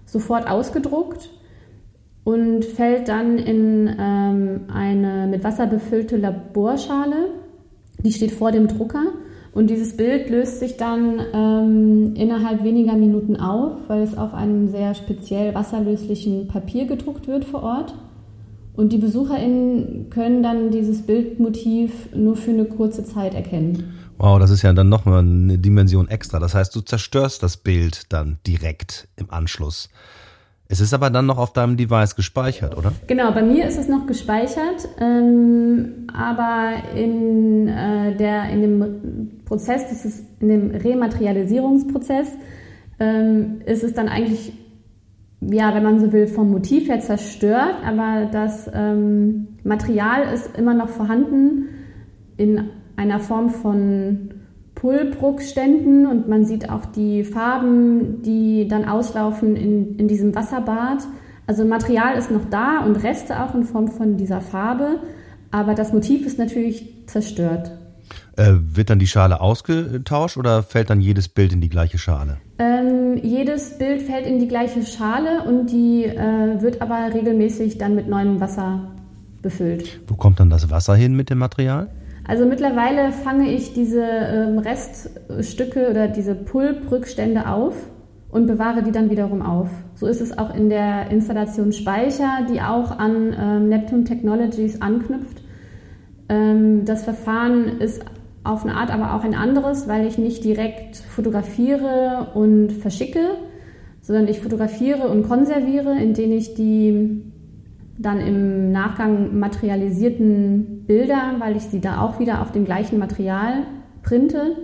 sofort 0.06 0.50
ausgedruckt 0.50 1.30
und 2.30 2.64
fällt 2.64 3.08
dann 3.08 3.40
in 3.40 3.90
ähm, 4.00 4.62
eine 4.72 5.26
mit 5.26 5.44
Wasser 5.44 5.66
befüllte 5.66 6.16
Laborschale. 6.16 7.32
Die 8.04 8.12
steht 8.12 8.32
vor 8.32 8.52
dem 8.52 8.68
Drucker 8.68 9.14
und 9.52 9.72
dieses 9.72 9.98
Bild 9.98 10.30
löst 10.30 10.60
sich 10.60 10.78
dann 10.78 11.20
ähm, 11.34 12.14
innerhalb 12.16 12.64
weniger 12.64 12.94
Minuten 12.94 13.36
auf, 13.36 13.72
weil 13.88 14.04
es 14.04 14.16
auf 14.16 14.36
einem 14.36 14.68
sehr 14.68 14.94
speziell 14.94 15.56
wasserlöslichen 15.56 16.48
Papier 16.48 16.86
gedruckt 16.86 17.28
wird 17.28 17.46
vor 17.46 17.64
Ort. 17.64 17.96
Und 18.76 18.94
die 18.94 19.00
BesucherInnen 19.00 20.12
können 20.12 20.44
dann 20.44 20.70
dieses 20.70 21.02
Bildmotiv 21.02 22.16
nur 22.16 22.36
für 22.36 22.52
eine 22.52 22.66
kurze 22.66 23.04
Zeit 23.04 23.34
erkennen. 23.34 23.96
Wow, 24.20 24.38
das 24.38 24.52
ist 24.52 24.62
ja 24.62 24.72
dann 24.72 24.88
nochmal 24.88 25.22
eine 25.22 25.58
Dimension 25.58 26.08
extra. 26.08 26.38
Das 26.38 26.54
heißt, 26.54 26.76
du 26.76 26.82
zerstörst 26.82 27.42
das 27.42 27.58
Bild 27.58 28.04
dann 28.14 28.38
direkt 28.46 29.08
im 29.16 29.32
Anschluss. 29.32 29.90
Es 30.72 30.80
ist 30.82 30.94
aber 30.94 31.10
dann 31.10 31.26
noch 31.26 31.40
auf 31.40 31.52
deinem 31.52 31.78
Device 31.78 32.16
gespeichert, 32.16 32.78
oder? 32.78 32.94
Genau, 33.08 33.32
bei 33.32 33.42
mir 33.42 33.68
ist 33.68 33.80
es 33.80 33.88
noch 33.88 34.06
gespeichert, 34.06 34.88
ähm, 35.02 36.06
aber 36.14 36.74
in, 36.96 37.68
äh, 37.68 38.16
der, 38.16 38.50
in 38.52 38.62
dem 38.62 39.32
Prozess, 39.46 39.90
das 39.90 40.06
ist 40.06 40.24
in 40.40 40.50
dem 40.50 40.70
Rematerialisierungsprozess, 40.70 42.38
ähm, 43.00 43.62
ist 43.66 43.84
es 43.84 43.96
dann 43.96 44.10
eigentlich, 44.10 44.54
ja, 45.42 45.74
wenn 45.74 45.82
man 45.82 46.00
so 46.00 46.12
will, 46.12 46.28
vom 46.28 46.52
Motiv 46.52 46.88
her 46.88 47.00
zerstört, 47.00 47.78
aber 47.84 48.30
das 48.32 48.70
ähm, 48.72 49.48
Material 49.64 50.32
ist 50.32 50.56
immer 50.56 50.76
noch 50.76 50.90
vorhanden 50.90 51.70
in 52.38 52.70
einer 52.96 53.20
Form 53.20 53.50
von 53.50 54.39
Pullbruckständen 54.80 56.08
und 56.08 56.30
man 56.30 56.46
sieht 56.46 56.70
auch 56.70 56.86
die 56.86 57.24
Farben, 57.24 58.22
die 58.22 58.68
dann 58.68 58.86
auslaufen 58.86 59.56
in, 59.56 59.98
in 59.98 60.08
diesem 60.08 60.34
Wasserbad. 60.34 61.00
Also 61.48 61.66
Material 61.66 62.18
ist 62.18 62.32
noch 62.32 62.46
da 62.50 62.80
und 62.86 62.96
Reste 62.96 63.44
auch 63.44 63.54
in 63.56 63.64
Form 63.64 63.90
von 63.90 64.16
dieser 64.16 64.40
Farbe, 64.40 65.00
aber 65.52 65.74
das 65.74 65.92
Motiv 65.92 66.26
ist 66.26 66.40
natürlich 66.40 67.08
zerstört. 67.08 67.72
Äh, 68.38 68.54
wird 68.58 68.90
dann 68.90 69.00
die 69.00 69.08
Schale 69.08 69.42
ausgetauscht 69.42 70.38
oder 70.38 70.64
fällt 70.64 70.90
dann 70.90 71.02
jedes 71.02 71.28
Bild 71.28 71.52
in 71.52 71.60
die 71.60 71.70
gleiche 71.70 71.98
Schale? 71.98 72.38
Ähm, 72.58 73.18
jedes 73.22 73.78
Bild 73.78 74.02
fällt 74.02 74.26
in 74.26 74.40
die 74.40 74.48
gleiche 74.48 74.84
Schale 74.84 75.44
und 75.44 75.68
die 75.68 76.06
äh, 76.06 76.62
wird 76.62 76.82
aber 76.82 77.14
regelmäßig 77.14 77.78
dann 77.78 77.96
mit 77.96 78.08
neuem 78.08 78.40
Wasser 78.40 78.92
befüllt. 79.42 80.00
Wo 80.08 80.16
kommt 80.16 80.40
dann 80.40 80.50
das 80.50 80.70
Wasser 80.70 80.96
hin 80.96 81.16
mit 81.16 81.30
dem 81.30 81.40
Material? 81.40 81.90
Also 82.30 82.46
mittlerweile 82.46 83.12
fange 83.12 83.52
ich 83.52 83.74
diese 83.74 84.04
ähm, 84.04 84.60
Reststücke 84.60 85.90
oder 85.90 86.08
diese 86.08 86.36
Pulprückstände 86.36 87.50
auf 87.50 87.74
und 88.30 88.46
bewahre 88.46 88.84
die 88.84 88.92
dann 88.92 89.10
wiederum 89.10 89.42
auf. 89.42 89.72
So 89.96 90.06
ist 90.06 90.22
es 90.22 90.38
auch 90.38 90.54
in 90.54 90.70
der 90.70 91.10
Installation 91.10 91.72
Speicher, 91.72 92.46
die 92.48 92.62
auch 92.62 93.00
an 93.00 93.36
ähm, 93.36 93.70
Neptune 93.70 94.04
Technologies 94.04 94.80
anknüpft. 94.80 95.42
Ähm, 96.30 96.86
das 96.86 97.04
Verfahren 97.04 97.80
ist 97.80 98.06
auf 98.44 98.64
eine 98.64 98.76
Art 98.76 98.92
aber 98.92 99.16
auch 99.16 99.24
ein 99.24 99.34
anderes, 99.34 99.88
weil 99.88 100.06
ich 100.06 100.20
nicht 100.20 100.44
direkt 100.44 100.98
fotografiere 100.98 102.28
und 102.36 102.74
verschicke, 102.74 103.38
sondern 104.02 104.28
ich 104.28 104.40
fotografiere 104.40 105.08
und 105.08 105.28
konserviere, 105.28 106.00
indem 106.00 106.34
ich 106.34 106.54
die 106.54 107.24
dann 108.00 108.22
im 108.22 108.72
Nachgang 108.72 109.38
materialisierten 109.38 110.86
Bilder, 110.88 111.36
weil 111.40 111.58
ich 111.58 111.64
sie 111.64 111.82
da 111.82 112.02
auch 112.02 112.20
wieder 112.20 112.42
auf 112.42 112.52
dem 112.52 112.64
gleichen 112.64 112.98
Material 112.98 113.66
printe, 114.02 114.56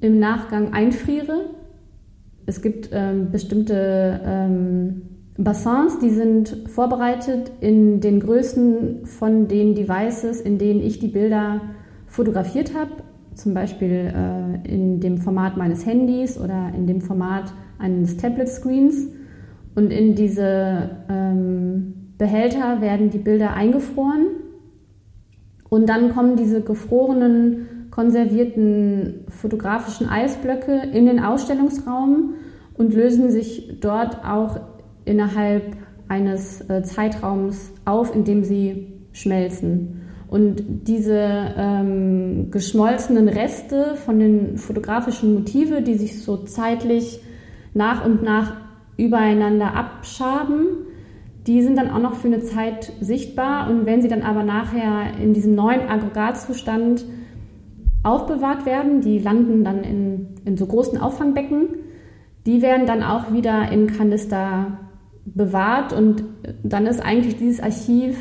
im 0.00 0.20
Nachgang 0.20 0.72
einfriere. 0.72 1.50
Es 2.46 2.62
gibt 2.62 2.90
ähm, 2.92 3.32
bestimmte 3.32 4.20
ähm, 4.24 5.02
Bassins, 5.36 5.98
die 5.98 6.10
sind 6.10 6.62
vorbereitet 6.68 7.50
in 7.60 8.00
den 8.00 8.20
Größen 8.20 9.04
von 9.04 9.48
den 9.48 9.74
Devices, 9.74 10.40
in 10.40 10.58
denen 10.58 10.80
ich 10.80 11.00
die 11.00 11.08
Bilder 11.08 11.60
fotografiert 12.06 12.72
habe, 12.74 12.90
zum 13.34 13.52
Beispiel 13.52 14.12
äh, 14.14 14.72
in 14.72 15.00
dem 15.00 15.18
Format 15.18 15.56
meines 15.56 15.84
Handys 15.84 16.38
oder 16.38 16.72
in 16.74 16.86
dem 16.86 17.00
Format 17.00 17.52
eines 17.78 18.16
Tablet-Screens. 18.16 19.08
Und 19.74 19.92
in 19.92 20.16
diese 20.16 20.90
ähm, 21.08 21.97
Behälter 22.18 22.80
werden 22.80 23.10
die 23.10 23.18
Bilder 23.18 23.54
eingefroren 23.54 24.26
und 25.68 25.88
dann 25.88 26.14
kommen 26.14 26.36
diese 26.36 26.62
gefrorenen, 26.62 27.88
konservierten 27.90 29.24
fotografischen 29.28 30.08
Eisblöcke 30.08 30.82
in 30.92 31.06
den 31.06 31.20
Ausstellungsraum 31.20 32.34
und 32.74 32.94
lösen 32.94 33.30
sich 33.30 33.78
dort 33.80 34.24
auch 34.24 34.60
innerhalb 35.04 35.76
eines 36.08 36.68
äh, 36.68 36.82
Zeitraums 36.82 37.72
auf, 37.84 38.14
in 38.14 38.24
dem 38.24 38.44
sie 38.44 38.92
schmelzen. 39.12 40.02
Und 40.28 40.62
diese 40.86 41.54
ähm, 41.56 42.50
geschmolzenen 42.50 43.28
Reste 43.28 43.94
von 43.96 44.18
den 44.18 44.58
fotografischen 44.58 45.34
Motive, 45.34 45.82
die 45.82 45.94
sich 45.94 46.22
so 46.22 46.36
zeitlich 46.36 47.20
nach 47.74 48.04
und 48.04 48.22
nach 48.22 48.56
übereinander 48.96 49.74
abschaben, 49.74 50.66
die 51.48 51.62
sind 51.62 51.78
dann 51.78 51.90
auch 51.90 51.98
noch 51.98 52.14
für 52.14 52.28
eine 52.28 52.40
Zeit 52.40 52.92
sichtbar. 53.00 53.70
Und 53.70 53.86
wenn 53.86 54.02
sie 54.02 54.08
dann 54.08 54.22
aber 54.22 54.42
nachher 54.42 55.18
in 55.18 55.32
diesem 55.32 55.54
neuen 55.54 55.88
Aggregatzustand 55.88 57.06
aufbewahrt 58.02 58.66
werden, 58.66 59.00
die 59.00 59.18
landen 59.18 59.64
dann 59.64 59.82
in, 59.82 60.28
in 60.44 60.56
so 60.58 60.66
großen 60.66 61.00
Auffangbecken, 61.00 61.68
die 62.46 62.60
werden 62.60 62.86
dann 62.86 63.02
auch 63.02 63.32
wieder 63.32 63.72
in 63.72 63.86
Kanister 63.86 64.78
bewahrt. 65.24 65.94
Und 65.94 66.22
dann 66.62 66.86
ist 66.86 67.00
eigentlich 67.00 67.38
dieses 67.38 67.60
Archiv 67.60 68.18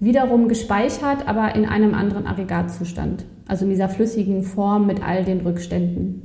wiederum 0.00 0.48
gespeichert, 0.48 1.28
aber 1.28 1.54
in 1.54 1.66
einem 1.66 1.92
anderen 1.92 2.26
Aggregatzustand, 2.26 3.26
also 3.46 3.66
in 3.66 3.70
dieser 3.70 3.90
flüssigen 3.90 4.42
Form 4.42 4.86
mit 4.86 5.06
all 5.06 5.22
den 5.22 5.42
Rückständen. 5.42 6.23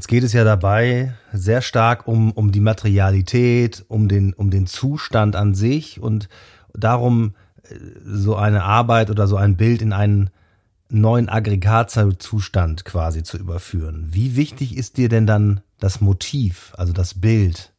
Jetzt 0.00 0.08
geht 0.08 0.24
es 0.24 0.32
ja 0.32 0.44
dabei 0.44 1.12
sehr 1.30 1.60
stark 1.60 2.08
um, 2.08 2.32
um 2.32 2.52
die 2.52 2.60
Materialität, 2.60 3.84
um 3.88 4.08
den, 4.08 4.32
um 4.32 4.50
den 4.50 4.66
Zustand 4.66 5.36
an 5.36 5.54
sich 5.54 6.00
und 6.00 6.30
darum, 6.72 7.34
äh, 7.64 7.74
so 8.06 8.34
eine 8.34 8.62
Arbeit 8.62 9.10
oder 9.10 9.26
so 9.26 9.36
ein 9.36 9.58
Bild 9.58 9.82
in 9.82 9.92
einen 9.92 10.30
neuen 10.88 11.28
Aggregatzustand 11.28 12.86
quasi 12.86 13.22
zu 13.22 13.36
überführen. 13.36 14.08
Wie 14.10 14.36
wichtig 14.36 14.74
ist 14.74 14.96
dir 14.96 15.10
denn 15.10 15.26
dann 15.26 15.60
das 15.78 16.00
Motiv, 16.00 16.72
also 16.78 16.94
das 16.94 17.20
Bild, 17.20 17.74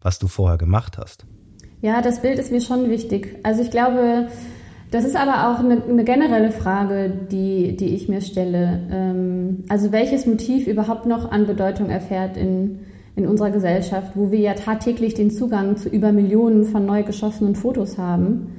was 0.00 0.18
du 0.18 0.28
vorher 0.28 0.56
gemacht 0.56 0.96
hast? 0.96 1.26
Ja, 1.82 2.00
das 2.00 2.22
Bild 2.22 2.38
ist 2.38 2.50
mir 2.50 2.62
schon 2.62 2.88
wichtig. 2.88 3.36
Also 3.42 3.60
ich 3.60 3.70
glaube, 3.70 4.28
das 4.96 5.04
ist 5.04 5.14
aber 5.14 5.50
auch 5.50 5.58
eine, 5.58 5.82
eine 5.86 6.04
generelle 6.04 6.50
Frage, 6.50 7.12
die, 7.30 7.76
die 7.76 7.94
ich 7.94 8.08
mir 8.08 8.22
stelle. 8.22 8.80
Ähm, 8.90 9.64
also 9.68 9.92
welches 9.92 10.24
Motiv 10.24 10.66
überhaupt 10.66 11.04
noch 11.04 11.30
an 11.30 11.46
Bedeutung 11.46 11.90
erfährt 11.90 12.38
in, 12.38 12.78
in 13.14 13.26
unserer 13.26 13.50
Gesellschaft, 13.50 14.12
wo 14.14 14.30
wir 14.30 14.38
ja 14.38 14.54
tagtäglich 14.54 15.12
den 15.12 15.30
Zugang 15.30 15.76
zu 15.76 15.90
über 15.90 16.12
Millionen 16.12 16.64
von 16.64 16.86
neu 16.86 17.02
geschossenen 17.02 17.56
Fotos 17.56 17.98
haben. 17.98 18.54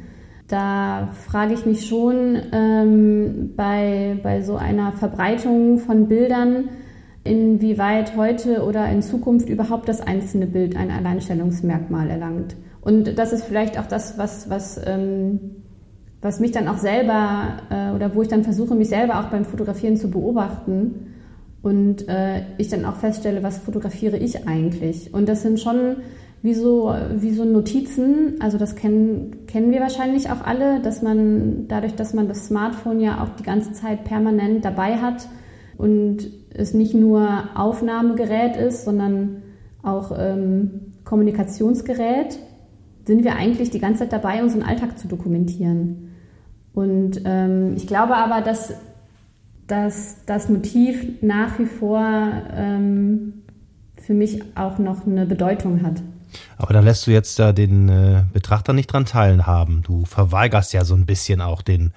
Da 0.48 1.10
frage 1.28 1.56
ich 1.56 1.66
mich 1.66 1.88
schon 1.88 2.38
ähm, 2.52 3.54
bei, 3.56 4.20
bei 4.22 4.44
so 4.44 4.58
einer 4.58 4.92
Verbreitung 4.92 5.80
von 5.80 6.08
Bildern, 6.08 6.70
inwieweit 7.24 8.16
heute 8.16 8.64
oder 8.64 8.88
in 8.92 9.02
Zukunft 9.02 9.50
überhaupt 9.50 9.90
das 9.90 10.02
einzelne 10.02 10.46
Bild 10.46 10.76
ein 10.76 10.92
Alleinstellungsmerkmal 10.92 12.12
erlangt. 12.12 12.56
Und 12.82 13.18
das 13.18 13.34
ist 13.34 13.44
vielleicht 13.44 13.80
auch 13.80 13.88
das, 13.88 14.20
was, 14.20 14.52
was, 14.52 14.80
ähm, 14.86 15.64
was 16.22 16.40
mich 16.40 16.52
dann 16.52 16.68
auch 16.68 16.78
selber 16.78 17.58
äh, 17.70 17.96
oder 17.96 18.16
wo 18.16 18.22
ich 18.22 18.28
dann 18.28 18.44
versuche, 18.44 18.76
mich 18.76 18.90
selber 18.90 19.20
auch 19.20 19.30
beim 19.30 19.46
Fotografieren 19.46 19.98
zu 19.98 20.10
beobachten 20.10 21.14
und 21.62 22.08
äh, 22.08 22.44
ich 22.58 22.70
dann 22.70 22.86
auch 22.86 22.96
feststelle, 22.96 23.44
was 23.44 23.60
fotografiere 23.60 24.18
ich 24.18 24.48
eigentlich. 24.48 25.14
Und 25.14 25.30
das 25.30 25.42
sind 25.42 25.60
schon 25.60 25.98
wie 26.42 26.54
so, 26.54 26.94
wie 27.16 27.32
so 27.32 27.46
Notizen, 27.46 28.36
also 28.40 28.58
das 28.58 28.76
kennen, 28.76 29.48
kennen 29.48 29.72
wir 29.72 29.80
wahrscheinlich 29.80 30.30
auch 30.30 30.42
alle, 30.42 30.80
dass 30.82 31.02
man 31.02 31.68
dadurch, 31.68 31.96
dass 31.96 32.14
man 32.14 32.28
das 32.28 32.48
Smartphone 32.48 33.00
ja 33.00 33.24
auch 33.24 33.30
die 33.36 33.44
ganze 33.44 33.74
Zeit 33.74 34.04
permanent 34.04 34.64
dabei 34.64 34.98
hat 34.98 35.28
und 35.78 36.30
es 36.54 36.74
nicht 36.74 36.94
nur 36.94 37.28
Aufnahmegerät 37.56 38.56
ist, 38.56 38.86
sondern 38.86 39.42
auch 39.84 40.12
ähm, 40.18 40.94
Kommunikationsgerät, 41.04 42.40
sind 43.06 43.24
wir 43.24 43.36
eigentlich 43.36 43.70
die 43.70 43.80
ganze 43.80 44.00
Zeit 44.00 44.14
dabei, 44.14 44.44
unseren 44.44 44.64
Alltag 44.64 45.00
zu 45.00 45.08
dokumentieren. 45.08 46.07
Und 46.78 47.22
ähm, 47.26 47.74
ich 47.76 47.88
glaube 47.88 48.16
aber, 48.16 48.42
dass, 48.42 48.72
dass 49.66 50.18
das 50.28 50.48
Motiv 50.48 51.24
nach 51.24 51.58
wie 51.58 51.66
vor 51.66 52.00
ähm, 52.56 53.34
für 54.00 54.14
mich 54.14 54.44
auch 54.54 54.78
noch 54.78 55.08
eine 55.08 55.26
Bedeutung 55.26 55.82
hat. 55.82 56.04
Aber 56.56 56.74
da 56.74 56.82
lässt 56.82 57.08
du 57.08 57.12
jetzt 57.12 57.40
ja 57.40 57.52
den 57.52 57.90
äh, 57.90 58.26
Betrachter 58.32 58.74
nicht 58.74 58.94
dran 58.94 59.06
teilhaben. 59.06 59.82
Du 59.88 60.06
verweigerst 60.06 60.72
ja 60.72 60.86
so 60.86 60.94
ein 60.94 61.08
bisschen 61.08 61.42
auch 61.42 61.64
den, 61.64 61.94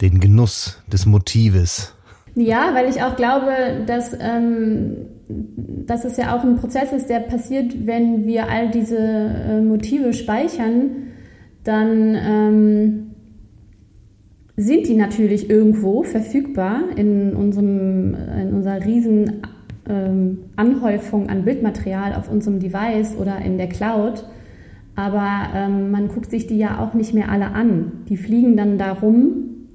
den 0.00 0.20
Genuss 0.20 0.80
des 0.86 1.04
Motives. 1.04 1.92
Ja, 2.36 2.70
weil 2.74 2.88
ich 2.88 3.02
auch 3.02 3.16
glaube, 3.16 3.50
dass, 3.88 4.16
ähm, 4.20 4.98
dass 5.28 6.04
es 6.04 6.16
ja 6.16 6.36
auch 6.36 6.44
ein 6.44 6.58
Prozess 6.58 6.92
ist, 6.92 7.08
der 7.08 7.18
passiert, 7.18 7.86
wenn 7.88 8.24
wir 8.24 8.48
all 8.48 8.70
diese 8.70 8.98
äh, 8.98 9.60
Motive 9.60 10.12
speichern, 10.12 11.08
dann 11.64 12.14
ähm, 12.14 13.11
sind 14.56 14.86
die 14.86 14.96
natürlich 14.96 15.48
irgendwo 15.48 16.02
verfügbar 16.02 16.82
in, 16.96 17.34
unserem, 17.34 18.14
in 18.40 18.52
unserer 18.52 18.84
riesen 18.84 19.42
ähm, 19.88 20.38
Anhäufung 20.56 21.28
an 21.28 21.44
Bildmaterial 21.44 22.14
auf 22.14 22.30
unserem 22.30 22.60
Device 22.60 23.16
oder 23.16 23.38
in 23.38 23.56
der 23.56 23.68
Cloud. 23.68 24.24
Aber 24.94 25.48
ähm, 25.54 25.90
man 25.90 26.08
guckt 26.08 26.30
sich 26.30 26.46
die 26.46 26.58
ja 26.58 26.78
auch 26.78 26.92
nicht 26.92 27.14
mehr 27.14 27.30
alle 27.30 27.52
an. 27.52 28.04
Die 28.08 28.18
fliegen 28.18 28.56
dann 28.56 28.76
da 28.76 28.92
rum 28.92 29.68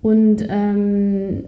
und 0.00 0.46
ähm, 0.48 1.44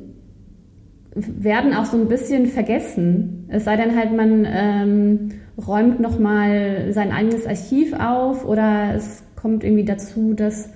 werden 1.15 1.73
auch 1.73 1.87
so 1.87 1.97
ein 1.97 2.09
bisschen 2.09 2.47
vergessen. 2.47 3.47
Es 3.49 3.65
sei 3.65 3.77
denn 3.77 3.97
halt, 3.97 4.15
man 4.15 4.47
ähm, 4.47 5.29
räumt 5.67 5.99
nochmal 5.99 6.93
sein 6.93 7.11
eigenes 7.11 7.47
Archiv 7.47 7.95
auf 7.95 8.47
oder 8.47 8.95
es 8.95 9.25
kommt 9.35 9.65
irgendwie 9.65 9.87
dazu, 9.87 10.35
dass 10.35 10.71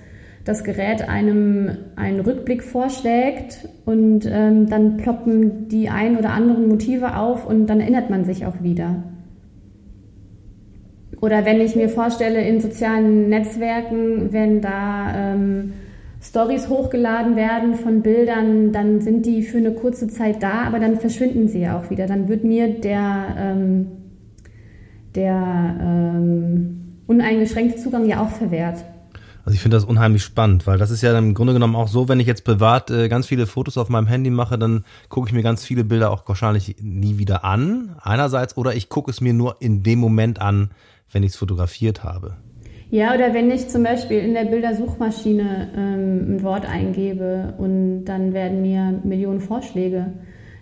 das 0.51 0.65
Gerät 0.65 1.09
einem 1.09 1.71
einen 1.95 2.19
Rückblick 2.19 2.65
vorschlägt 2.65 3.69
und 3.85 4.27
ähm, 4.27 4.69
dann 4.69 4.97
ploppen 4.97 5.69
die 5.69 5.89
ein 5.89 6.19
oder 6.19 6.31
anderen 6.31 6.67
Motive 6.67 7.17
auf 7.17 7.47
und 7.47 7.69
dann 7.69 7.81
erinnert 7.81 8.11
man 8.11 8.25
sich 8.25 8.45
auch 8.47 8.61
wieder. 8.61 9.05
Oder 11.21 11.45
wenn 11.45 11.61
ich 11.61 11.77
mir 11.77 11.89
vorstelle, 11.89 12.41
in 12.41 12.61
sozialen 12.61 13.29
Netzwerken, 13.29 14.33
wenn 14.33 14.61
da 14.61 15.15
ähm, 15.15 15.73
Stories 16.21 16.69
hochgeladen 16.69 17.37
werden 17.37 17.77
von 17.77 18.03
Bildern, 18.03 18.73
dann 18.73 19.01
sind 19.01 19.27
die 19.27 19.43
für 19.43 19.59
eine 19.59 19.71
kurze 19.71 20.09
Zeit 20.09 20.43
da, 20.43 20.65
aber 20.67 20.81
dann 20.81 20.99
verschwinden 20.99 21.47
sie 21.47 21.61
ja 21.61 21.79
auch 21.79 21.91
wieder. 21.91 22.07
Dann 22.07 22.29
wird 22.29 22.43
mir 22.43 22.69
der, 22.69 23.37
ähm, 23.39 23.87
der 25.15 25.77
ähm, 25.81 26.97
uneingeschränkte 27.07 27.81
Zugang 27.81 28.07
ja 28.07 28.21
auch 28.21 28.31
verwehrt. 28.31 28.85
Also 29.45 29.55
ich 29.55 29.61
finde 29.61 29.77
das 29.77 29.85
unheimlich 29.85 30.23
spannend, 30.23 30.67
weil 30.67 30.79
das 30.79 30.91
ist 30.91 31.03
ja 31.03 31.17
im 31.17 31.35
Grunde 31.35 31.53
genommen 31.53 31.77
auch 31.77 31.89
so, 31.89 32.09
wenn 32.09 32.21
ich 32.21 32.27
jetzt 32.27 32.45
privat 32.45 32.91
äh, 32.91 33.09
ganz 33.09 33.27
viele 33.27 33.47
Fotos 33.47 33.79
auf 33.79 33.89
meinem 33.89 34.07
Handy 34.07 34.31
mache, 34.31 34.59
dann 34.59 34.85
gucke 35.09 35.29
ich 35.29 35.35
mir 35.35 35.43
ganz 35.43 35.65
viele 35.65 35.85
Bilder 35.85 36.11
auch 36.11 36.27
wahrscheinlich 36.27 36.77
nie 36.81 37.19
wieder 37.19 37.45
an, 37.45 37.97
einerseits, 38.03 38.57
oder 38.57 38.75
ich 38.75 38.89
gucke 38.89 39.11
es 39.11 39.21
mir 39.21 39.33
nur 39.33 39.57
in 39.61 39.83
dem 39.83 39.99
Moment 39.99 40.41
an, 40.41 40.71
wenn 41.11 41.23
ich 41.23 41.31
es 41.31 41.37
fotografiert 41.37 42.05
habe. 42.05 42.37
Ja, 42.91 43.15
oder 43.15 43.33
wenn 43.35 43.51
ich 43.51 43.69
zum 43.69 43.85
Beispiel 43.85 44.19
in 44.19 44.35
der 44.35 44.47
Bildersuchmaschine 44.47 45.71
ähm, 45.77 46.37
ein 46.37 46.43
Wort 46.43 46.67
eingebe 46.67 47.55
und 47.57 48.05
dann 48.05 48.33
werden 48.33 48.63
mir 48.63 49.01
Millionen 49.05 49.41
Vorschläge 49.41 50.13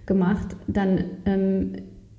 gemacht, 0.05 0.57
dann 0.67 1.05
ähm, 1.25 1.73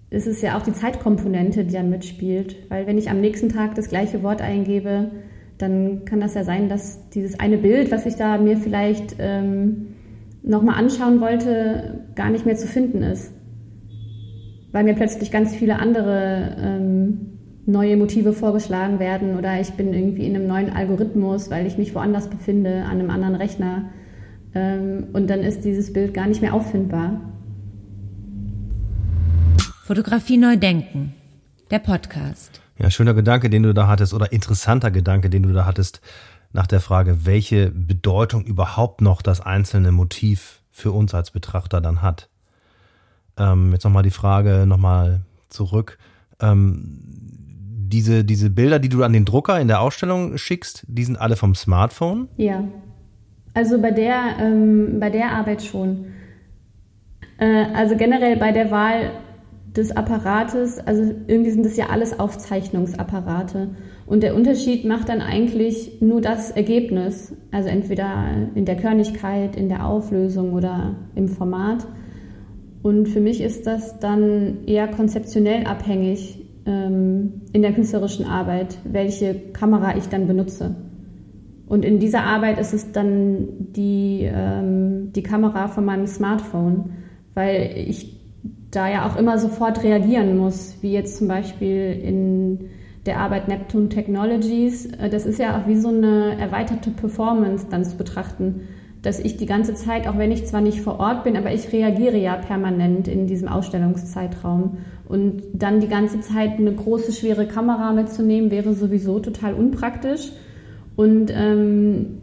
ist 0.09 0.25
es 0.25 0.41
ja 0.41 0.57
auch 0.57 0.63
die 0.63 0.73
Zeitkomponente, 0.73 1.63
die 1.63 1.73
da 1.73 1.83
mitspielt. 1.83 2.55
Weil 2.69 2.87
wenn 2.87 2.97
ich 2.97 3.11
am 3.11 3.21
nächsten 3.21 3.49
Tag 3.49 3.75
das 3.75 3.89
gleiche 3.89 4.23
Wort 4.23 4.41
eingebe, 4.41 5.11
dann 5.59 6.05
kann 6.05 6.21
das 6.21 6.33
ja 6.33 6.43
sein, 6.43 6.69
dass 6.69 7.09
dieses 7.09 7.39
eine 7.39 7.57
Bild, 7.57 7.91
was 7.91 8.05
ich 8.05 8.15
da 8.15 8.37
mir 8.37 8.57
vielleicht 8.57 9.17
ähm, 9.19 9.87
nochmal 10.41 10.75
anschauen 10.75 11.19
wollte, 11.19 12.05
gar 12.15 12.29
nicht 12.29 12.45
mehr 12.45 12.55
zu 12.55 12.65
finden 12.65 13.03
ist. 13.03 13.33
Weil 14.71 14.85
mir 14.85 14.95
plötzlich 14.95 15.31
ganz 15.31 15.53
viele 15.53 15.77
andere 15.77 16.55
ähm, 16.61 17.39
neue 17.65 17.97
Motive 17.97 18.31
vorgeschlagen 18.31 18.99
werden 18.99 19.37
oder 19.37 19.59
ich 19.59 19.71
bin 19.71 19.93
irgendwie 19.93 20.25
in 20.25 20.35
einem 20.35 20.47
neuen 20.47 20.69
Algorithmus, 20.69 21.51
weil 21.51 21.67
ich 21.67 21.77
mich 21.77 21.93
woanders 21.93 22.29
befinde, 22.29 22.85
an 22.85 22.99
einem 22.99 23.09
anderen 23.09 23.35
Rechner. 23.35 23.89
Ähm, 24.55 25.07
und 25.11 25.29
dann 25.29 25.41
ist 25.41 25.65
dieses 25.65 25.91
Bild 25.91 26.13
gar 26.13 26.27
nicht 26.27 26.41
mehr 26.41 26.53
auffindbar. 26.53 27.19
Fotografie 29.83 30.37
neu 30.37 30.55
denken. 30.55 31.13
Der 31.69 31.79
Podcast. 31.79 32.61
Ja, 32.81 32.89
schöner 32.89 33.13
Gedanke, 33.13 33.49
den 33.49 33.63
du 33.63 33.73
da 33.73 33.87
hattest, 33.87 34.13
oder 34.13 34.31
interessanter 34.31 34.89
Gedanke, 34.89 35.29
den 35.29 35.43
du 35.43 35.51
da 35.51 35.65
hattest, 35.65 36.01
nach 36.53 36.65
der 36.65 36.79
Frage, 36.79 37.25
welche 37.25 37.71
Bedeutung 37.71 38.45
überhaupt 38.45 39.01
noch 39.01 39.21
das 39.21 39.41
einzelne 39.41 39.91
Motiv 39.91 40.61
für 40.71 40.91
uns 40.91 41.13
als 41.13 41.31
Betrachter 41.31 41.81
dann 41.81 42.01
hat. 42.01 42.29
Ähm, 43.37 43.73
jetzt 43.73 43.83
nochmal 43.83 44.03
die 44.03 44.09
Frage 44.11 44.65
nochmal 44.65 45.21
zurück. 45.49 45.97
Ähm, 46.41 46.99
diese, 47.91 48.23
diese 48.23 48.49
Bilder, 48.49 48.79
die 48.79 48.89
du 48.89 49.03
an 49.03 49.13
den 49.13 49.25
Drucker 49.25 49.59
in 49.59 49.67
der 49.67 49.81
Ausstellung 49.81 50.37
schickst, 50.37 50.85
die 50.87 51.03
sind 51.03 51.17
alle 51.19 51.35
vom 51.35 51.55
Smartphone? 51.55 52.29
Ja. 52.37 52.63
Also 53.53 53.81
bei 53.81 53.91
der, 53.91 54.37
ähm, 54.39 54.99
bei 54.99 55.09
der 55.09 55.31
Arbeit 55.31 55.63
schon. 55.63 56.05
Äh, 57.39 57.65
also 57.73 57.97
generell 57.97 58.37
bei 58.37 58.51
der 58.51 58.71
Wahl 58.71 59.11
des 59.79 59.95
Apparates, 59.95 60.79
also 60.79 61.01
irgendwie 61.27 61.51
sind 61.51 61.65
das 61.65 61.77
ja 61.77 61.87
alles 61.89 62.19
Aufzeichnungsapparate. 62.19 63.69
Und 64.05 64.23
der 64.23 64.35
Unterschied 64.35 64.85
macht 64.85 65.09
dann 65.09 65.21
eigentlich 65.21 66.01
nur 66.01 66.21
das 66.21 66.51
Ergebnis, 66.51 67.33
also 67.51 67.69
entweder 67.69 68.25
in 68.55 68.65
der 68.65 68.75
Körnigkeit, 68.75 69.55
in 69.55 69.69
der 69.69 69.85
Auflösung 69.85 70.53
oder 70.53 70.95
im 71.15 71.27
Format. 71.27 71.87
Und 72.81 73.07
für 73.07 73.21
mich 73.21 73.41
ist 73.41 73.65
das 73.65 73.99
dann 73.99 74.65
eher 74.65 74.87
konzeptionell 74.87 75.65
abhängig 75.65 76.45
ähm, 76.65 77.41
in 77.53 77.61
der 77.61 77.73
künstlerischen 77.73 78.25
Arbeit, 78.25 78.77
welche 78.83 79.35
Kamera 79.53 79.97
ich 79.97 80.07
dann 80.07 80.27
benutze. 80.27 80.75
Und 81.67 81.85
in 81.85 81.99
dieser 81.99 82.23
Arbeit 82.23 82.59
ist 82.59 82.73
es 82.73 82.91
dann 82.91 83.47
die, 83.75 84.21
ähm, 84.23 85.13
die 85.13 85.23
Kamera 85.23 85.67
von 85.67 85.85
meinem 85.85 86.07
Smartphone, 86.07 86.91
weil 87.35 87.71
ich 87.75 88.18
da 88.71 88.89
ja 88.89 89.07
auch 89.07 89.15
immer 89.15 89.37
sofort 89.37 89.83
reagieren 89.83 90.37
muss, 90.37 90.77
wie 90.81 90.91
jetzt 90.91 91.17
zum 91.17 91.27
Beispiel 91.27 91.99
in 92.03 92.69
der 93.05 93.19
Arbeit 93.19 93.47
Neptune 93.47 93.89
Technologies. 93.89 94.85
Äh, 94.85 95.09
das 95.09 95.25
ist 95.25 95.39
ja 95.39 95.59
auch 95.59 95.67
wie 95.67 95.77
so 95.77 95.89
eine 95.89 96.37
erweiterte 96.39 96.91
Performance 96.91 97.67
dann 97.69 97.83
zu 97.83 97.97
betrachten, 97.97 98.67
dass 99.01 99.19
ich 99.19 99.37
die 99.37 99.45
ganze 99.45 99.73
Zeit, 99.73 100.07
auch 100.07 100.17
wenn 100.17 100.31
ich 100.31 100.45
zwar 100.45 100.61
nicht 100.61 100.81
vor 100.81 100.99
Ort 100.99 101.23
bin, 101.23 101.37
aber 101.37 101.53
ich 101.53 101.71
reagiere 101.71 102.17
ja 102.17 102.35
permanent 102.35 103.07
in 103.07 103.27
diesem 103.27 103.47
Ausstellungszeitraum. 103.47 104.77
Und 105.07 105.41
dann 105.53 105.79
die 105.79 105.87
ganze 105.87 106.19
Zeit 106.19 106.59
eine 106.59 106.73
große, 106.73 107.13
schwere 107.13 107.47
Kamera 107.47 107.93
mitzunehmen, 107.93 108.51
wäre 108.51 108.73
sowieso 108.73 109.19
total 109.19 109.53
unpraktisch. 109.53 110.31
Und 110.95 111.31
ähm, 111.33 112.19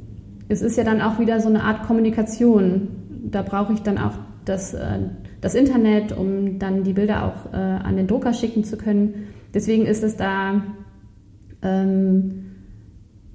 es 0.49 0.63
ist 0.63 0.77
ja 0.77 0.85
dann 0.85 1.01
auch 1.01 1.19
wieder 1.19 1.41
so 1.41 1.49
eine 1.49 1.65
Art 1.65 1.85
Kommunikation. 1.87 2.89
Da 3.09 3.43
brauche 3.43 3.73
ich 3.73 3.81
dann 3.81 3.99
auch 3.99 4.13
das, 4.45 4.75
äh, 4.75 4.99
das 5.41 5.55
Internet, 5.55 6.13
um 6.17 6.59
dann 6.59 6.85
die 6.85 6.93
Bilder 6.93 7.25
auch 7.25 7.53
äh, 7.53 7.57
an 7.57 7.97
den 7.97 8.07
Drucker 8.07 8.33
schicken 8.33 8.65
zu 8.65 8.77
können. 8.77 9.29
Deswegen 9.55 9.87
ist 9.87 10.03
es 10.03 10.17
da 10.17 10.63
ähm, 11.63 12.47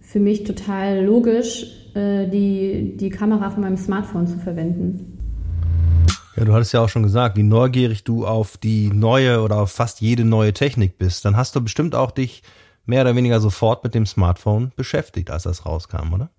für 0.01 0.19
mich 0.19 0.43
total 0.43 1.03
logisch, 1.03 1.65
äh, 1.95 2.27
die, 2.27 2.97
die 2.97 3.09
Kamera 3.09 3.49
von 3.49 3.63
meinem 3.63 3.77
Smartphone 3.77 4.27
zu 4.27 4.37
verwenden. 4.37 5.17
Ja, 6.35 6.45
du 6.45 6.53
hattest 6.53 6.73
ja 6.73 6.81
auch 6.81 6.89
schon 6.89 7.03
gesagt, 7.03 7.37
wie 7.37 7.43
neugierig 7.43 8.03
du 8.03 8.25
auf 8.25 8.57
die 8.57 8.89
neue 8.93 9.41
oder 9.41 9.61
auf 9.61 9.71
fast 9.71 9.99
jede 10.01 10.23
neue 10.23 10.53
Technik 10.53 10.97
bist. 10.97 11.25
Dann 11.25 11.35
hast 11.35 11.55
du 11.55 11.61
bestimmt 11.61 11.93
auch 11.93 12.11
dich 12.11 12.41
mehr 12.85 13.01
oder 13.01 13.15
weniger 13.15 13.39
sofort 13.39 13.83
mit 13.83 13.93
dem 13.95 14.05
Smartphone 14.05 14.71
beschäftigt, 14.75 15.29
als 15.29 15.43
das 15.43 15.65
rauskam, 15.65 16.13
oder? 16.13 16.29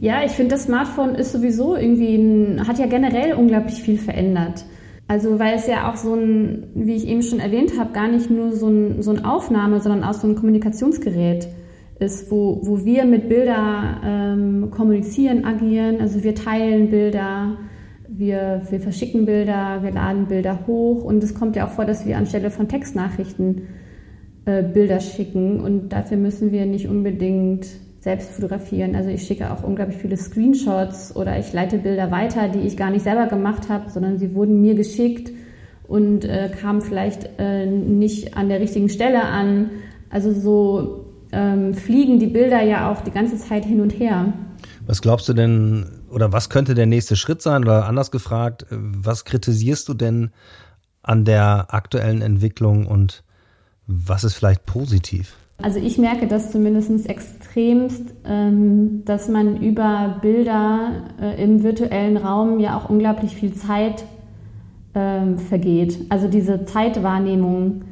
Ja, 0.00 0.24
ich 0.24 0.32
finde, 0.32 0.54
das 0.54 0.64
Smartphone 0.64 1.14
ist 1.14 1.32
sowieso 1.32 1.76
irgendwie, 1.76 2.14
ein, 2.14 2.66
hat 2.66 2.78
ja 2.78 2.86
generell 2.86 3.34
unglaublich 3.34 3.82
viel 3.82 3.98
verändert. 3.98 4.64
Also 5.10 5.40
weil 5.40 5.56
es 5.56 5.66
ja 5.66 5.90
auch 5.90 5.96
so 5.96 6.14
ein, 6.14 6.68
wie 6.72 6.94
ich 6.94 7.08
eben 7.08 7.24
schon 7.24 7.40
erwähnt 7.40 7.76
habe, 7.76 7.92
gar 7.92 8.06
nicht 8.06 8.30
nur 8.30 8.52
so 8.52 8.68
ein, 8.68 9.02
so 9.02 9.10
ein 9.10 9.24
Aufnahme, 9.24 9.80
sondern 9.80 10.04
auch 10.04 10.12
so 10.12 10.28
ein 10.28 10.36
Kommunikationsgerät 10.36 11.48
ist, 11.98 12.30
wo, 12.30 12.60
wo 12.62 12.84
wir 12.84 13.04
mit 13.06 13.28
Bilder 13.28 14.00
ähm, 14.04 14.70
kommunizieren, 14.70 15.44
agieren. 15.44 16.00
Also 16.00 16.22
wir 16.22 16.36
teilen 16.36 16.90
Bilder, 16.90 17.56
wir, 18.06 18.62
wir 18.70 18.78
verschicken 18.78 19.26
Bilder, 19.26 19.82
wir 19.82 19.90
laden 19.90 20.28
Bilder 20.28 20.60
hoch 20.68 21.02
und 21.02 21.24
es 21.24 21.34
kommt 21.34 21.56
ja 21.56 21.66
auch 21.66 21.72
vor, 21.72 21.86
dass 21.86 22.06
wir 22.06 22.16
anstelle 22.16 22.52
von 22.52 22.68
Textnachrichten 22.68 23.62
äh, 24.44 24.62
Bilder 24.62 25.00
schicken 25.00 25.58
und 25.58 25.88
dafür 25.88 26.18
müssen 26.18 26.52
wir 26.52 26.66
nicht 26.66 26.86
unbedingt 26.86 27.66
selbst 28.00 28.30
fotografieren. 28.30 28.96
Also 28.96 29.10
ich 29.10 29.22
schicke 29.22 29.50
auch 29.52 29.62
unglaublich 29.62 29.98
viele 29.98 30.16
Screenshots 30.16 31.14
oder 31.14 31.38
ich 31.38 31.52
leite 31.52 31.78
Bilder 31.78 32.10
weiter, 32.10 32.48
die 32.48 32.60
ich 32.60 32.76
gar 32.76 32.90
nicht 32.90 33.02
selber 33.02 33.26
gemacht 33.26 33.68
habe, 33.68 33.90
sondern 33.90 34.18
sie 34.18 34.34
wurden 34.34 34.60
mir 34.60 34.74
geschickt 34.74 35.30
und 35.86 36.24
äh, 36.24 36.50
kamen 36.50 36.80
vielleicht 36.80 37.28
äh, 37.38 37.66
nicht 37.66 38.36
an 38.36 38.48
der 38.48 38.60
richtigen 38.60 38.88
Stelle 38.88 39.24
an. 39.24 39.70
Also 40.08 40.32
so 40.32 41.12
ähm, 41.32 41.74
fliegen 41.74 42.18
die 42.18 42.26
Bilder 42.26 42.62
ja 42.62 42.90
auch 42.90 43.02
die 43.02 43.10
ganze 43.10 43.36
Zeit 43.36 43.64
hin 43.64 43.80
und 43.80 43.90
her. 43.90 44.32
Was 44.86 45.02
glaubst 45.02 45.28
du 45.28 45.34
denn, 45.34 45.86
oder 46.10 46.32
was 46.32 46.48
könnte 46.48 46.74
der 46.74 46.86
nächste 46.86 47.16
Schritt 47.16 47.42
sein? 47.42 47.64
Oder 47.64 47.86
anders 47.86 48.10
gefragt, 48.10 48.66
was 48.70 49.24
kritisierst 49.24 49.88
du 49.88 49.94
denn 49.94 50.30
an 51.02 51.24
der 51.24 51.72
aktuellen 51.74 52.22
Entwicklung 52.22 52.86
und 52.86 53.24
was 53.86 54.24
ist 54.24 54.34
vielleicht 54.34 54.66
positiv? 54.66 55.36
Also 55.62 55.78
ich 55.78 55.98
merke 55.98 56.26
das 56.26 56.50
zumindest 56.50 57.08
extremst, 57.08 58.14
ähm, 58.24 59.02
dass 59.04 59.28
man 59.28 59.60
über 59.60 60.16
Bilder 60.22 61.02
äh, 61.20 61.42
im 61.42 61.62
virtuellen 61.62 62.16
Raum 62.16 62.60
ja 62.60 62.78
auch 62.78 62.88
unglaublich 62.88 63.34
viel 63.34 63.52
Zeit 63.52 64.04
ähm, 64.94 65.38
vergeht. 65.38 65.98
Also 66.08 66.28
diese 66.28 66.64
Zeitwahrnehmung 66.64 67.82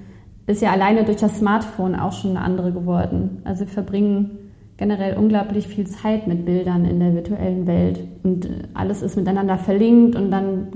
ist 0.47 0.63
ja 0.63 0.73
alleine 0.73 1.05
durch 1.05 1.19
das 1.19 1.39
Smartphone 1.39 1.95
auch 1.95 2.13
schon 2.13 2.31
eine 2.31 2.41
andere 2.41 2.73
geworden. 2.73 3.43
Also 3.45 3.61
wir 3.61 3.69
verbringen 3.69 4.39
generell 4.79 5.17
unglaublich 5.17 5.67
viel 5.67 5.87
Zeit 5.87 6.27
mit 6.27 6.47
Bildern 6.47 6.85
in 6.85 7.01
der 7.01 7.13
virtuellen 7.13 7.67
Welt 7.67 8.01
und 8.23 8.47
äh, 8.47 8.51
alles 8.75 9.03
ist 9.03 9.17
miteinander 9.17 9.59
verlinkt 9.59 10.17
und 10.17 10.31
dann 10.31 10.69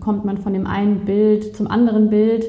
kommt 0.00 0.24
man 0.24 0.38
von 0.38 0.52
dem 0.52 0.66
einen 0.66 1.04
Bild 1.04 1.54
zum 1.54 1.66
anderen 1.68 2.10
Bild 2.10 2.46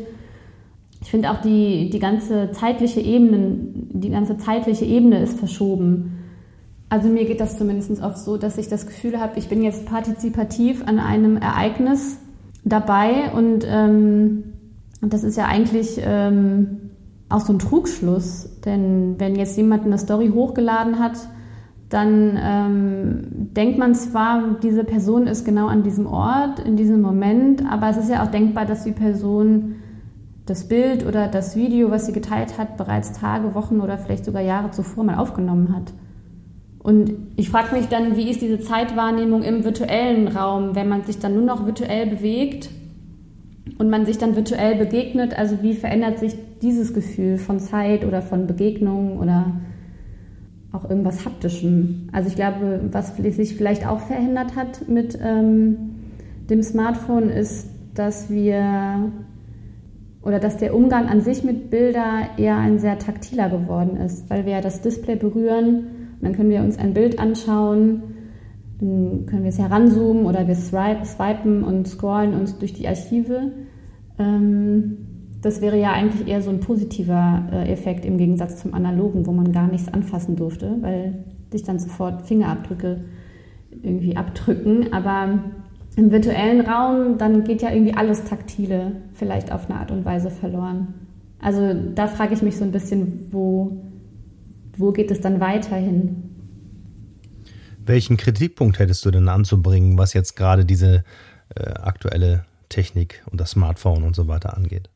ich 1.03 1.11
finde 1.11 1.31
auch 1.31 1.41
die, 1.41 1.89
die 1.89 1.99
ganze 1.99 2.51
zeitliche 2.51 3.01
Ebene, 3.01 3.57
die 3.91 4.09
ganze 4.09 4.37
zeitliche 4.37 4.85
Ebene 4.85 5.21
ist 5.21 5.37
verschoben. 5.37 6.17
Also 6.87 7.09
mir 7.09 7.25
geht 7.25 7.41
das 7.41 7.57
zumindest 7.57 8.01
oft 8.01 8.17
so, 8.17 8.37
dass 8.37 8.57
ich 8.57 8.69
das 8.69 8.87
Gefühl 8.87 9.19
habe, 9.19 9.37
ich 9.37 9.49
bin 9.49 9.63
jetzt 9.63 9.85
partizipativ 9.85 10.81
an 10.87 10.99
einem 10.99 11.37
Ereignis 11.37 12.19
dabei 12.63 13.31
und, 13.35 13.65
ähm, 13.67 14.43
das 15.01 15.25
ist 15.25 15.35
ja 15.35 15.45
eigentlich 15.45 15.99
ähm, 16.01 16.91
auch 17.27 17.41
so 17.41 17.51
ein 17.51 17.59
Trugschluss. 17.59 18.61
Denn 18.63 19.15
wenn 19.17 19.35
jetzt 19.35 19.57
jemand 19.57 19.85
eine 19.85 19.97
Story 19.97 20.31
hochgeladen 20.33 20.99
hat, 20.99 21.17
dann 21.89 22.39
ähm, 22.41 23.27
denkt 23.53 23.77
man 23.77 23.93
zwar, 23.93 24.55
diese 24.63 24.85
Person 24.85 25.27
ist 25.27 25.43
genau 25.43 25.67
an 25.67 25.83
diesem 25.83 26.07
Ort, 26.07 26.59
in 26.59 26.77
diesem 26.77 27.01
Moment, 27.01 27.69
aber 27.69 27.89
es 27.89 27.97
ist 27.97 28.09
ja 28.09 28.23
auch 28.23 28.31
denkbar, 28.31 28.65
dass 28.65 28.85
die 28.85 28.93
Person 28.93 29.75
das 30.45 30.67
Bild 30.67 31.05
oder 31.05 31.27
das 31.27 31.55
Video, 31.55 31.89
was 31.89 32.05
sie 32.05 32.11
geteilt 32.11 32.57
hat, 32.57 32.77
bereits 32.77 33.13
Tage, 33.13 33.55
Wochen 33.55 33.79
oder 33.79 33.97
vielleicht 33.97 34.25
sogar 34.25 34.41
Jahre 34.41 34.71
zuvor 34.71 35.03
mal 35.03 35.15
aufgenommen 35.15 35.73
hat. 35.75 35.93
Und 36.79 37.13
ich 37.37 37.49
frage 37.49 37.73
mich 37.73 37.87
dann, 37.87 38.17
wie 38.17 38.29
ist 38.29 38.41
diese 38.41 38.59
Zeitwahrnehmung 38.59 39.41
im 39.43 39.63
virtuellen 39.63 40.27
Raum, 40.27 40.75
wenn 40.75 40.89
man 40.89 41.03
sich 41.03 41.17
dann 41.17 41.33
nur 41.33 41.45
noch 41.45 41.65
virtuell 41.65 42.07
bewegt 42.07 42.69
und 43.77 43.89
man 43.89 44.05
sich 44.05 44.17
dann 44.17 44.35
virtuell 44.35 44.75
begegnet? 44.75 45.37
Also 45.37 45.61
wie 45.61 45.75
verändert 45.75 46.19
sich 46.19 46.35
dieses 46.61 46.93
Gefühl 46.93 47.37
von 47.37 47.59
Zeit 47.61 48.03
oder 48.03 48.21
von 48.21 48.47
Begegnung 48.47 49.17
oder 49.17 49.45
auch 50.73 50.89
irgendwas 50.89 51.23
Haptischem? 51.23 52.09
Also 52.11 52.27
ich 52.27 52.35
glaube, 52.35 52.81
was 52.91 53.15
sich 53.15 53.55
vielleicht 53.55 53.87
auch 53.87 54.01
verändert 54.01 54.57
hat 54.57 54.89
mit 54.89 55.17
ähm, 55.23 55.77
dem 56.49 56.61
Smartphone 56.63 57.29
ist, 57.29 57.69
dass 57.93 58.29
wir 58.29 59.09
oder 60.23 60.39
dass 60.39 60.57
der 60.57 60.73
Umgang 60.73 61.07
an 61.07 61.21
sich 61.21 61.43
mit 61.43 61.69
Bilder 61.69 62.29
eher 62.37 62.57
ein 62.57 62.79
sehr 62.79 62.97
taktiler 62.97 63.49
geworden 63.49 63.97
ist, 63.97 64.29
weil 64.29 64.45
wir 64.45 64.53
ja 64.53 64.61
das 64.61 64.81
Display 64.81 65.15
berühren 65.15 65.75
und 65.75 66.21
dann 66.21 66.33
können 66.33 66.49
wir 66.49 66.61
uns 66.61 66.77
ein 66.77 66.93
Bild 66.93 67.19
anschauen, 67.19 68.03
dann 68.79 69.25
können 69.25 69.43
wir 69.43 69.49
es 69.49 69.59
heranzoomen 69.59 70.25
oder 70.25 70.47
wir 70.47 70.55
swipen 70.55 71.63
und 71.63 71.87
scrollen 71.87 72.33
uns 72.33 72.57
durch 72.57 72.73
die 72.73 72.87
Archive. 72.87 73.51
Ähm, 74.17 74.97
das 75.41 75.61
wäre 75.61 75.77
ja 75.77 75.91
eigentlich 75.91 76.27
eher 76.27 76.41
so 76.41 76.49
ein 76.49 76.61
positiver 76.61 77.43
äh, 77.51 77.71
Effekt 77.71 78.05
im 78.05 78.17
Gegensatz 78.17 78.61
zum 78.61 78.73
analogen, 78.73 79.27
wo 79.27 79.33
man 79.33 79.51
gar 79.51 79.67
nichts 79.67 79.93
anfassen 79.93 80.37
durfte, 80.37 80.77
weil 80.79 81.25
sich 81.51 81.63
dann 81.63 81.79
sofort 81.79 82.23
Fingerabdrücke 82.23 83.01
irgendwie 83.81 84.15
abdrücken. 84.15 84.93
Aber 84.93 85.39
im 85.95 86.11
virtuellen 86.11 86.61
Raum, 86.61 87.17
dann 87.17 87.43
geht 87.43 87.61
ja 87.61 87.71
irgendwie 87.71 87.93
alles 87.93 88.23
Taktile 88.23 88.93
vielleicht 89.13 89.51
auf 89.51 89.69
eine 89.69 89.79
Art 89.79 89.91
und 89.91 90.05
Weise 90.05 90.31
verloren. 90.31 90.93
Also 91.39 91.73
da 91.73 92.07
frage 92.07 92.33
ich 92.33 92.41
mich 92.41 92.57
so 92.57 92.63
ein 92.63 92.71
bisschen, 92.71 93.27
wo, 93.31 93.83
wo 94.77 94.91
geht 94.91 95.11
es 95.11 95.21
dann 95.21 95.39
weiterhin? 95.39 96.29
Welchen 97.85 98.17
Kritikpunkt 98.17 98.79
hättest 98.79 99.05
du 99.05 99.11
denn 99.11 99.27
anzubringen, 99.27 99.97
was 99.97 100.13
jetzt 100.13 100.35
gerade 100.35 100.65
diese 100.65 101.03
äh, 101.55 101.63
aktuelle 101.63 102.45
Technik 102.69 103.23
und 103.29 103.41
das 103.41 103.51
Smartphone 103.51 104.03
und 104.03 104.15
so 104.15 104.27
weiter 104.27 104.55
angeht? 104.55 104.89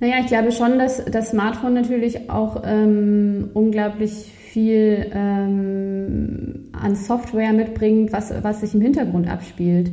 Naja, 0.00 0.16
ich 0.20 0.26
glaube 0.26 0.50
schon, 0.50 0.78
dass 0.78 1.04
das 1.04 1.30
Smartphone 1.30 1.74
natürlich 1.74 2.28
auch 2.28 2.62
ähm, 2.66 3.50
unglaublich 3.54 4.10
viel 4.10 5.06
ähm, 5.12 6.70
an 6.72 6.96
Software 6.96 7.52
mitbringt, 7.52 8.12
was, 8.12 8.34
was 8.42 8.60
sich 8.60 8.74
im 8.74 8.80
Hintergrund 8.80 9.28
abspielt. 9.28 9.92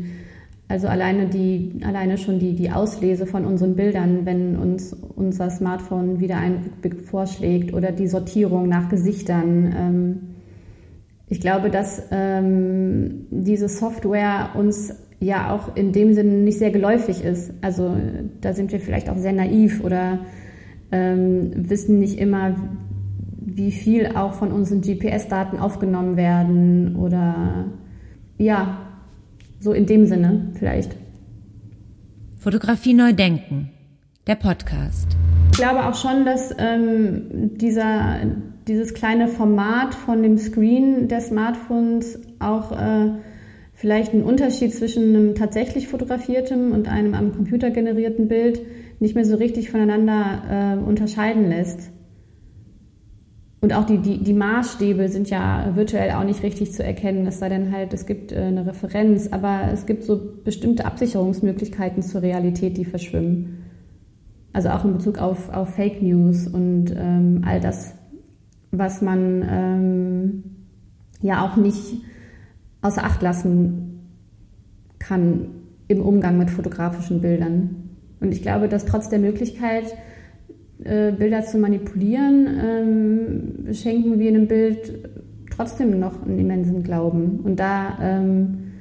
Also 0.70 0.88
alleine 0.88 1.26
die, 1.26 1.82
alleine 1.84 2.20
schon 2.20 2.38
die, 2.38 2.54
die 2.54 2.70
Auslese 2.70 3.26
von 3.26 3.44
unseren 3.44 3.76
Bildern, 3.76 4.28
wenn 4.28 4.56
uns 4.56 4.94
unser 5.16 5.50
Smartphone 5.50 6.20
wieder 6.20 6.38
einen 6.38 6.64
Rückblick 6.64 7.02
vorschlägt 7.02 7.74
oder 7.74 7.92
die 7.92 8.08
Sortierung 8.08 8.70
nach 8.70 8.88
Gesichtern. 8.88 9.76
Ähm, 9.76 10.20
ich 11.28 11.42
glaube, 11.42 11.72
dass 11.72 12.04
ähm, 12.12 13.26
diese 13.32 13.68
Software 13.68 14.52
uns 14.54 14.94
ja 15.20 15.52
auch 15.56 15.76
in 15.76 15.92
dem 15.92 16.14
Sinne 16.14 16.34
nicht 16.34 16.60
sehr 16.60 16.72
geläufig 16.72 17.24
ist. 17.24 17.52
Also 17.62 17.98
da 18.40 18.54
sind 18.54 18.72
wir 18.72 18.80
vielleicht 18.80 19.10
auch 19.10 19.18
sehr 19.18 19.34
naiv 19.34 19.84
oder 19.84 20.20
ähm, 20.92 21.52
wissen 21.56 21.98
nicht 21.98 22.20
immer, 22.20 22.56
wie 23.40 23.72
viel 23.72 24.16
auch 24.16 24.34
von 24.34 24.52
unseren 24.52 24.82
GPS-Daten 24.82 25.58
aufgenommen 25.58 26.16
werden 26.16 26.96
oder 26.96 27.66
ja, 28.38 28.89
so 29.60 29.74
in 29.74 29.86
dem 29.86 30.06
Sinne 30.06 30.52
vielleicht. 30.58 30.96
Fotografie 32.38 32.94
neu 32.94 33.14
denken, 33.14 33.70
der 34.28 34.36
Podcast. 34.36 35.18
Ich 35.52 35.58
glaube 35.58 35.86
auch 35.86 35.96
schon, 35.96 36.24
dass 36.24 36.56
ähm, 36.58 37.52
dieser, 37.58 38.20
dieses 38.68 38.94
kleine 38.94 39.28
Format 39.28 39.94
von 39.94 40.24
dem 40.24 40.38
Screen 40.38 41.10
der 41.10 41.20
Smartphones 41.20 42.20
auch 42.40 42.72
äh, 42.72 43.12
vielleicht 43.74 44.14
einen 44.14 44.24
Unterschied 44.24 44.74
zwischen 44.74 45.16
einem 45.16 45.36
tatsächlich 45.36 45.88
fotografierten 45.88 46.72
und 46.72 46.88
einem 46.88 47.14
am 47.14 47.34
Computer 47.34 47.72
generierten 47.72 48.28
Bild 48.28 48.62
nicht 49.00 49.16
mehr 49.16 49.26
so 49.26 49.36
richtig 49.36 49.70
voneinander 49.70 50.78
äh, 50.78 50.88
unterscheiden 50.88 51.50
lässt. 51.50 51.90
Und 53.62 53.74
auch 53.74 53.86
die, 53.86 53.98
die, 53.98 54.24
die 54.24 54.34
Maßstäbe 54.34 55.10
sind 55.10 55.30
ja 55.30 55.72
virtuell 55.76 56.12
auch 56.12 56.24
nicht 56.24 56.44
richtig 56.44 56.72
zu 56.72 56.84
erkennen, 56.84 57.28
es 57.28 57.40
sei 57.40 57.50
denn 57.50 57.74
halt, 57.74 57.94
es 57.94 58.06
gibt 58.06 58.32
äh, 58.32 58.38
eine 58.38 58.66
Referenz, 58.66 59.28
aber 59.32 59.70
es 59.74 59.86
gibt 59.86 60.04
so 60.04 60.20
bestimmte 60.46 60.86
Absicherungsmöglichkeiten 60.86 62.02
zur 62.02 62.22
Realität, 62.22 62.78
die 62.78 62.86
verschwimmen. 62.86 63.66
Also 64.54 64.70
auch 64.70 64.86
in 64.86 64.94
Bezug 64.94 65.18
auf, 65.18 65.50
auf 65.50 65.76
Fake 65.76 66.02
News 66.02 66.48
und 66.48 66.94
ähm, 66.96 67.44
all 67.46 67.60
das, 67.60 67.94
was 68.72 69.02
man 69.02 69.46
ähm, 69.50 70.44
ja 71.22 71.46
auch 71.46 71.58
nicht 71.58 72.02
außer 72.82 73.04
Acht 73.04 73.22
lassen 73.22 74.10
kann 75.00 75.50
im 75.90 76.02
Umgang 76.02 76.38
mit 76.38 76.50
fotografischen 76.50 77.20
Bildern. 77.20 77.90
Und 78.22 78.32
ich 78.32 78.42
glaube, 78.42 78.70
dass 78.70 78.86
trotz 78.86 79.10
der 79.10 79.20
Möglichkeit, 79.20 79.86
äh, 80.84 81.12
Bilder 81.12 81.44
zu 81.44 81.58
manipulieren, 81.58 82.48
ähm, 82.64 83.74
schenken 83.74 84.20
wir 84.20 84.30
einem 84.30 84.48
Bild 84.48 85.10
trotzdem 85.54 86.00
noch 86.00 86.26
einen 86.26 86.40
immensen 86.40 86.84
Glauben. 86.84 87.42
Und 87.44 87.60
da 87.60 87.98
ähm, 88.02 88.72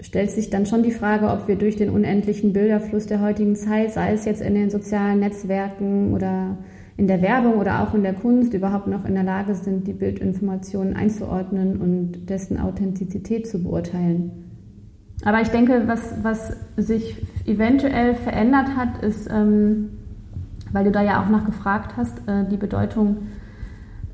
stellt 0.00 0.30
sich 0.30 0.50
dann 0.50 0.66
schon 0.66 0.82
die 0.82 0.90
Frage, 0.90 1.28
ob 1.28 1.46
wir 1.46 1.56
durch 1.56 1.76
den 1.76 1.90
unendlichen 1.90 2.52
Bilderfluss 2.52 3.06
der 3.06 3.20
heutigen 3.20 3.54
Zeit, 3.54 3.92
sei 3.92 4.12
es 4.12 4.24
jetzt 4.24 4.42
in 4.42 4.54
den 4.54 4.70
sozialen 4.70 5.20
Netzwerken 5.20 6.12
oder 6.12 6.58
in 6.96 7.06
der 7.06 7.22
Werbung 7.22 7.54
oder 7.54 7.82
auch 7.82 7.94
in 7.94 8.02
der 8.02 8.14
Kunst, 8.14 8.52
überhaupt 8.52 8.86
noch 8.86 9.04
in 9.04 9.14
der 9.14 9.22
Lage 9.22 9.54
sind, 9.54 9.86
die 9.86 9.92
Bildinformationen 9.92 10.96
einzuordnen 10.96 11.80
und 11.80 12.28
dessen 12.28 12.58
Authentizität 12.58 13.46
zu 13.46 13.62
beurteilen. 13.62 14.32
Aber 15.24 15.40
ich 15.40 15.48
denke, 15.48 15.84
was, 15.86 16.14
was 16.22 16.56
sich 16.76 17.24
eventuell 17.46 18.14
verändert 18.14 18.76
hat, 18.76 19.04
ist, 19.04 19.28
ähm, 19.30 19.90
weil 20.72 20.84
du 20.84 20.90
da 20.90 21.02
ja 21.02 21.22
auch 21.22 21.28
nachgefragt 21.28 21.96
hast, 21.96 22.18
äh, 22.28 22.44
die 22.50 22.56
Bedeutung, 22.56 23.28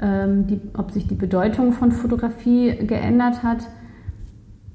ähm, 0.00 0.46
die, 0.46 0.60
ob 0.76 0.90
sich 0.90 1.06
die 1.06 1.14
Bedeutung 1.14 1.72
von 1.72 1.92
Fotografie 1.92 2.76
geändert 2.86 3.42
hat. 3.42 3.68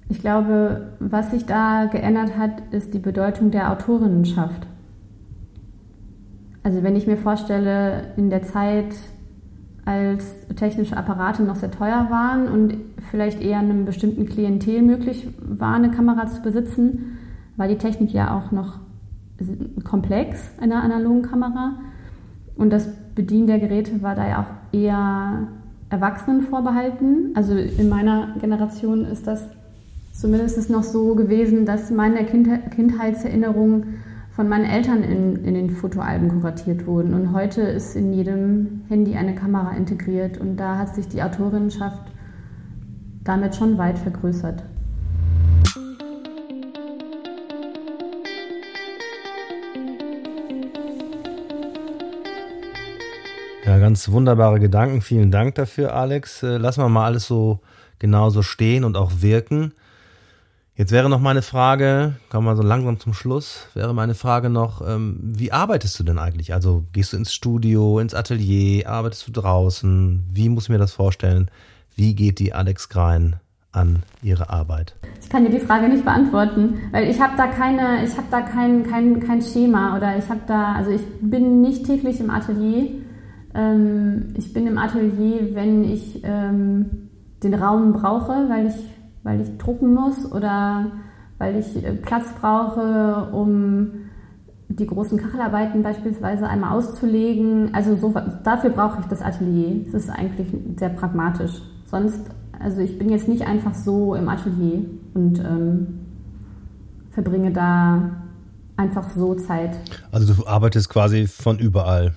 Ich 0.09 0.19
glaube, 0.19 0.93
was 0.99 1.31
sich 1.31 1.45
da 1.45 1.85
geändert 1.85 2.37
hat, 2.37 2.51
ist 2.71 2.93
die 2.93 2.99
Bedeutung 2.99 3.51
der 3.51 3.71
Autorinnenschaft. 3.71 4.67
Also 6.63 6.83
wenn 6.83 6.95
ich 6.95 7.07
mir 7.07 7.17
vorstelle, 7.17 8.13
in 8.17 8.29
der 8.29 8.43
Zeit, 8.43 8.93
als 9.85 10.35
technische 10.55 10.95
Apparate 10.95 11.41
noch 11.41 11.55
sehr 11.55 11.71
teuer 11.71 12.07
waren 12.09 12.47
und 12.47 12.75
vielleicht 13.09 13.41
eher 13.41 13.59
einem 13.59 13.85
bestimmten 13.85 14.25
Klientel 14.25 14.83
möglich 14.83 15.27
war, 15.39 15.75
eine 15.75 15.89
Kamera 15.89 16.27
zu 16.27 16.41
besitzen, 16.41 17.17
war 17.57 17.67
die 17.67 17.77
Technik 17.77 18.13
ja 18.13 18.37
auch 18.37 18.51
noch 18.51 18.79
komplex, 19.83 20.51
einer 20.59 20.83
analogen 20.83 21.21
Kamera. 21.21 21.77
Und 22.55 22.71
das 22.71 22.87
Bedienen 23.15 23.47
der 23.47 23.59
Geräte 23.59 24.01
war 24.01 24.15
da 24.15 24.27
ja 24.27 24.41
auch 24.41 24.75
eher 24.77 25.47
Erwachsenen 25.89 26.43
vorbehalten. 26.43 27.31
Also 27.35 27.55
in 27.55 27.89
meiner 27.89 28.35
Generation 28.39 29.05
ist 29.05 29.27
das 29.27 29.45
zumindest 30.13 30.69
noch 30.69 30.83
so 30.83 31.15
gewesen, 31.15 31.65
dass 31.65 31.91
meine 31.91 32.25
Kindheitserinnerungen 32.25 33.95
von 34.31 34.47
meinen 34.47 34.65
Eltern 34.65 35.03
in, 35.03 35.43
in 35.43 35.53
den 35.53 35.69
Fotoalben 35.69 36.29
kuratiert 36.29 36.87
wurden. 36.87 37.13
Und 37.13 37.33
heute 37.33 37.61
ist 37.61 37.95
in 37.95 38.13
jedem 38.13 38.81
Handy 38.87 39.15
eine 39.15 39.35
Kamera 39.35 39.71
integriert 39.75 40.37
und 40.37 40.57
da 40.57 40.77
hat 40.77 40.95
sich 40.95 41.07
die 41.07 41.21
Autorinnenschaft 41.21 42.01
damit 43.23 43.55
schon 43.55 43.77
weit 43.77 43.99
vergrößert. 43.99 44.63
Ja, 53.65 53.77
ganz 53.77 54.09
wunderbare 54.09 54.59
Gedanken. 54.59 55.01
Vielen 55.01 55.29
Dank 55.29 55.55
dafür, 55.55 55.93
Alex. 55.93 56.41
Äh, 56.41 56.57
lassen 56.57 56.81
wir 56.81 56.89
mal 56.89 57.05
alles 57.05 57.27
so 57.27 57.59
genauso 57.99 58.41
stehen 58.41 58.83
und 58.83 58.97
auch 58.97 59.11
wirken. 59.21 59.73
Jetzt 60.75 60.91
wäre 60.91 61.09
noch 61.09 61.19
meine 61.19 61.43
Frage, 61.43 62.15
kommen 62.29 62.47
wir 62.47 62.55
so 62.55 62.63
langsam 62.63 62.99
zum 62.99 63.13
Schluss, 63.13 63.67
wäre 63.75 63.93
meine 63.93 64.15
Frage 64.15 64.49
noch, 64.49 64.81
ähm, 64.81 65.19
wie 65.21 65.51
arbeitest 65.51 65.99
du 65.99 66.03
denn 66.03 66.17
eigentlich? 66.17 66.55
Also 66.55 66.85
gehst 66.91 67.13
du 67.13 67.17
ins 67.17 67.33
Studio, 67.33 67.99
ins 67.99 68.15
Atelier, 68.15 68.89
arbeitest 68.89 69.27
du 69.27 69.31
draußen? 69.31 70.25
Wie 70.31 70.49
muss 70.49 70.63
ich 70.63 70.69
mir 70.69 70.79
das 70.79 70.93
vorstellen? 70.93 71.51
Wie 71.95 72.15
geht 72.15 72.39
die 72.39 72.53
Alex 72.53 72.89
Grein 72.89 73.35
an 73.73 74.01
ihre 74.23 74.49
Arbeit? 74.49 74.95
Ich 75.21 75.29
kann 75.29 75.43
dir 75.43 75.51
die 75.51 75.63
Frage 75.63 75.87
nicht 75.87 76.03
beantworten, 76.03 76.79
weil 76.91 77.07
ich 77.07 77.21
habe 77.21 77.33
da 77.37 77.45
keine, 77.45 78.03
ich 78.03 78.17
habe 78.17 78.27
da 78.31 78.41
kein, 78.41 78.89
kein, 78.89 79.19
kein 79.19 79.41
Schema 79.43 79.95
oder 79.95 80.17
ich 80.17 80.27
habe 80.29 80.41
da, 80.47 80.73
also 80.73 80.89
ich 80.89 81.03
bin 81.21 81.61
nicht 81.61 81.85
täglich 81.85 82.19
im 82.19 82.31
Atelier. 82.31 82.89
Ähm, 83.53 84.33
ich 84.37 84.53
bin 84.53 84.67
im 84.67 84.77
Atelier, 84.77 85.53
wenn 85.53 85.83
ich 85.83 86.21
ähm, 86.23 87.09
den 87.43 87.53
Raum 87.53 87.93
brauche, 87.93 88.49
weil 88.49 88.67
ich 88.67 88.75
weil 89.23 89.41
ich 89.41 89.57
drucken 89.57 89.93
muss 89.93 90.31
oder 90.31 90.87
weil 91.37 91.57
ich 91.57 91.83
äh, 91.83 91.93
Platz 91.93 92.25
brauche, 92.39 93.29
um 93.31 93.91
die 94.69 94.87
großen 94.87 95.17
Kachelarbeiten 95.17 95.83
beispielsweise 95.83 96.47
einmal 96.47 96.77
auszulegen. 96.77 97.73
Also 97.73 97.97
so, 97.97 98.13
dafür 98.43 98.69
brauche 98.69 99.01
ich 99.01 99.05
das 99.07 99.21
Atelier. 99.21 99.85
Es 99.87 99.93
ist 99.93 100.09
eigentlich 100.09 100.47
sehr 100.77 100.89
pragmatisch. 100.89 101.61
Sonst, 101.85 102.21
also 102.57 102.79
ich 102.79 102.97
bin 102.97 103.09
jetzt 103.09 103.27
nicht 103.27 103.45
einfach 103.45 103.73
so 103.73 104.15
im 104.15 104.29
Atelier 104.29 104.85
und 105.13 105.39
ähm, 105.39 105.99
verbringe 107.09 107.51
da 107.51 108.11
einfach 108.77 109.09
so 109.09 109.35
Zeit. 109.35 109.77
Also 110.11 110.33
du 110.33 110.47
arbeitest 110.47 110.89
quasi 110.89 111.27
von 111.27 111.59
überall. 111.59 112.13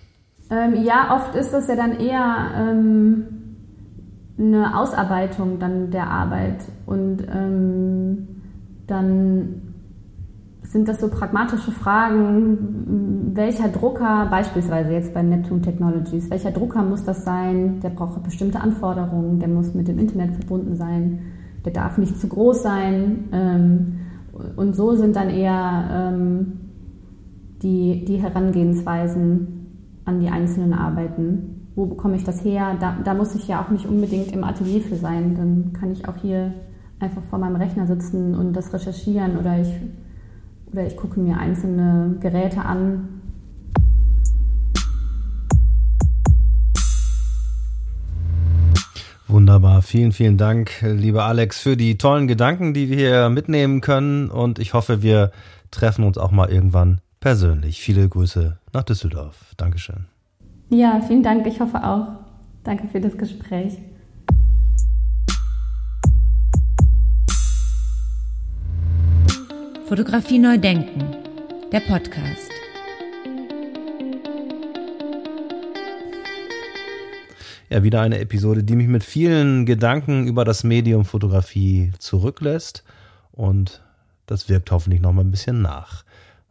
Ähm, 0.54 0.84
ja, 0.84 1.14
oft 1.14 1.34
ist 1.34 1.52
das 1.52 1.66
ja 1.66 1.74
dann 1.74 1.98
eher 1.98 2.50
ähm, 2.56 3.24
eine 4.38 4.78
Ausarbeitung 4.78 5.58
dann 5.58 5.90
der 5.90 6.08
Arbeit 6.08 6.64
und 6.86 7.24
ähm, 7.32 8.28
dann 8.86 9.62
sind 10.62 10.88
das 10.88 11.00
so 11.00 11.08
pragmatische 11.08 11.70
Fragen, 11.70 13.32
welcher 13.34 13.68
Drucker, 13.68 14.26
beispielsweise 14.30 14.92
jetzt 14.92 15.14
bei 15.14 15.22
Neptune 15.22 15.60
Technologies, 15.60 16.30
welcher 16.30 16.50
Drucker 16.50 16.82
muss 16.82 17.04
das 17.04 17.24
sein? 17.24 17.80
Der 17.80 17.90
braucht 17.90 18.22
bestimmte 18.22 18.60
Anforderungen, 18.60 19.38
der 19.38 19.48
muss 19.48 19.74
mit 19.74 19.88
dem 19.88 19.98
Internet 19.98 20.34
verbunden 20.34 20.74
sein, 20.76 21.20
der 21.64 21.72
darf 21.72 21.98
nicht 21.98 22.20
zu 22.20 22.28
groß 22.28 22.62
sein. 22.62 23.28
Ähm, 23.32 24.00
und 24.56 24.74
so 24.74 24.94
sind 24.94 25.16
dann 25.16 25.30
eher 25.30 25.84
ähm, 25.92 26.52
die, 27.62 28.04
die 28.04 28.16
Herangehensweisen 28.16 29.53
an 30.04 30.20
die 30.20 30.28
einzelnen 30.28 30.74
Arbeiten 30.74 31.64
wo 31.76 31.86
bekomme 31.86 32.16
ich 32.16 32.24
das 32.24 32.44
her? 32.44 32.76
Da, 32.78 32.96
da 33.02 33.14
muss 33.14 33.34
ich 33.34 33.48
ja 33.48 33.62
auch 33.62 33.70
nicht 33.70 33.86
unbedingt 33.86 34.32
im 34.32 34.44
Atelier 34.44 34.80
für 34.80 34.96
sein. 34.96 35.34
Dann 35.34 35.72
kann 35.72 35.92
ich 35.92 36.06
auch 36.08 36.16
hier 36.16 36.54
einfach 37.00 37.22
vor 37.28 37.38
meinem 37.38 37.56
Rechner 37.56 37.86
sitzen 37.86 38.34
und 38.34 38.52
das 38.52 38.72
recherchieren 38.72 39.36
oder 39.36 39.60
ich, 39.60 39.68
oder 40.72 40.86
ich 40.86 40.96
gucke 40.96 41.18
mir 41.18 41.38
einzelne 41.38 42.16
Geräte 42.20 42.60
an. 42.60 43.08
Wunderbar. 49.26 49.82
Vielen, 49.82 50.12
vielen 50.12 50.38
Dank, 50.38 50.70
lieber 50.82 51.24
Alex, 51.24 51.58
für 51.58 51.76
die 51.76 51.98
tollen 51.98 52.28
Gedanken, 52.28 52.72
die 52.72 52.88
wir 52.88 52.96
hier 52.96 53.28
mitnehmen 53.30 53.80
können. 53.80 54.30
Und 54.30 54.60
ich 54.60 54.74
hoffe, 54.74 55.02
wir 55.02 55.32
treffen 55.72 56.04
uns 56.04 56.18
auch 56.18 56.30
mal 56.30 56.50
irgendwann 56.50 57.00
persönlich. 57.24 57.80
Viele 57.80 58.06
Grüße 58.06 58.58
nach 58.74 58.82
Düsseldorf. 58.82 59.54
Dankeschön. 59.56 60.04
Ja, 60.68 61.00
vielen 61.00 61.22
Dank. 61.22 61.46
Ich 61.46 61.58
hoffe 61.58 61.82
auch. 61.82 62.08
Danke 62.64 62.86
für 62.86 63.00
das 63.00 63.16
Gespräch. 63.16 63.78
Fotografie 69.88 70.38
neu 70.38 70.58
denken. 70.58 71.16
Der 71.72 71.80
Podcast. 71.80 72.50
Ja, 77.70 77.82
wieder 77.82 78.02
eine 78.02 78.18
Episode, 78.18 78.64
die 78.64 78.76
mich 78.76 78.88
mit 78.88 79.02
vielen 79.02 79.64
Gedanken 79.64 80.26
über 80.26 80.44
das 80.44 80.62
Medium 80.62 81.06
Fotografie 81.06 81.90
zurücklässt 81.98 82.84
und 83.32 83.82
das 84.26 84.50
wirkt 84.50 84.70
hoffentlich 84.70 85.00
noch 85.00 85.14
mal 85.14 85.24
ein 85.24 85.30
bisschen 85.30 85.62
nach. 85.62 86.04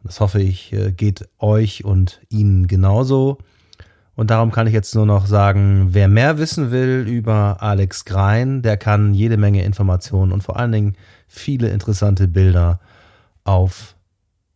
Das 0.04 0.20
hoffe 0.20 0.40
ich 0.40 0.72
äh, 0.72 0.92
geht 0.92 1.28
euch 1.38 1.84
und 1.84 2.20
Ihnen 2.28 2.68
genauso. 2.68 3.38
Und 4.14 4.30
darum 4.30 4.52
kann 4.52 4.68
ich 4.68 4.72
jetzt 4.72 4.94
nur 4.94 5.06
noch 5.06 5.26
sagen, 5.26 5.88
wer 5.90 6.08
mehr 6.08 6.38
wissen 6.38 6.70
will 6.70 7.04
über 7.08 7.56
Alex 7.60 8.04
Grein, 8.04 8.62
der 8.62 8.76
kann 8.76 9.12
jede 9.12 9.36
Menge 9.36 9.64
Informationen 9.64 10.30
und 10.30 10.42
vor 10.42 10.56
allen 10.56 10.70
Dingen 10.70 10.94
viele 11.26 11.70
interessante 11.70 12.28
Bilder 12.28 12.78
auf 13.42 13.96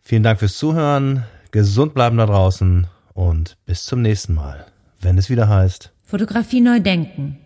Vielen 0.00 0.22
Dank 0.22 0.40
fürs 0.40 0.56
Zuhören, 0.56 1.24
gesund 1.50 1.94
bleiben 1.94 2.16
da 2.16 2.26
draußen 2.26 2.86
und 3.14 3.56
bis 3.66 3.84
zum 3.84 4.02
nächsten 4.02 4.34
Mal, 4.34 4.66
wenn 5.00 5.18
es 5.18 5.30
wieder 5.30 5.48
heißt 5.48 5.92
Fotografie 6.04 6.60
neu 6.60 6.78
denken, 6.78 7.38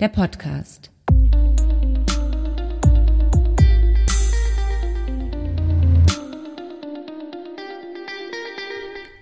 der 0.00 0.08
Podcast. 0.08 0.90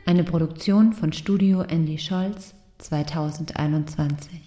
Eine 0.06 0.24
Produktion 0.24 0.92
von 0.92 1.12
Studio 1.12 1.62
Andy 1.62 1.98
Scholz 1.98 2.54
2021. 2.78 4.45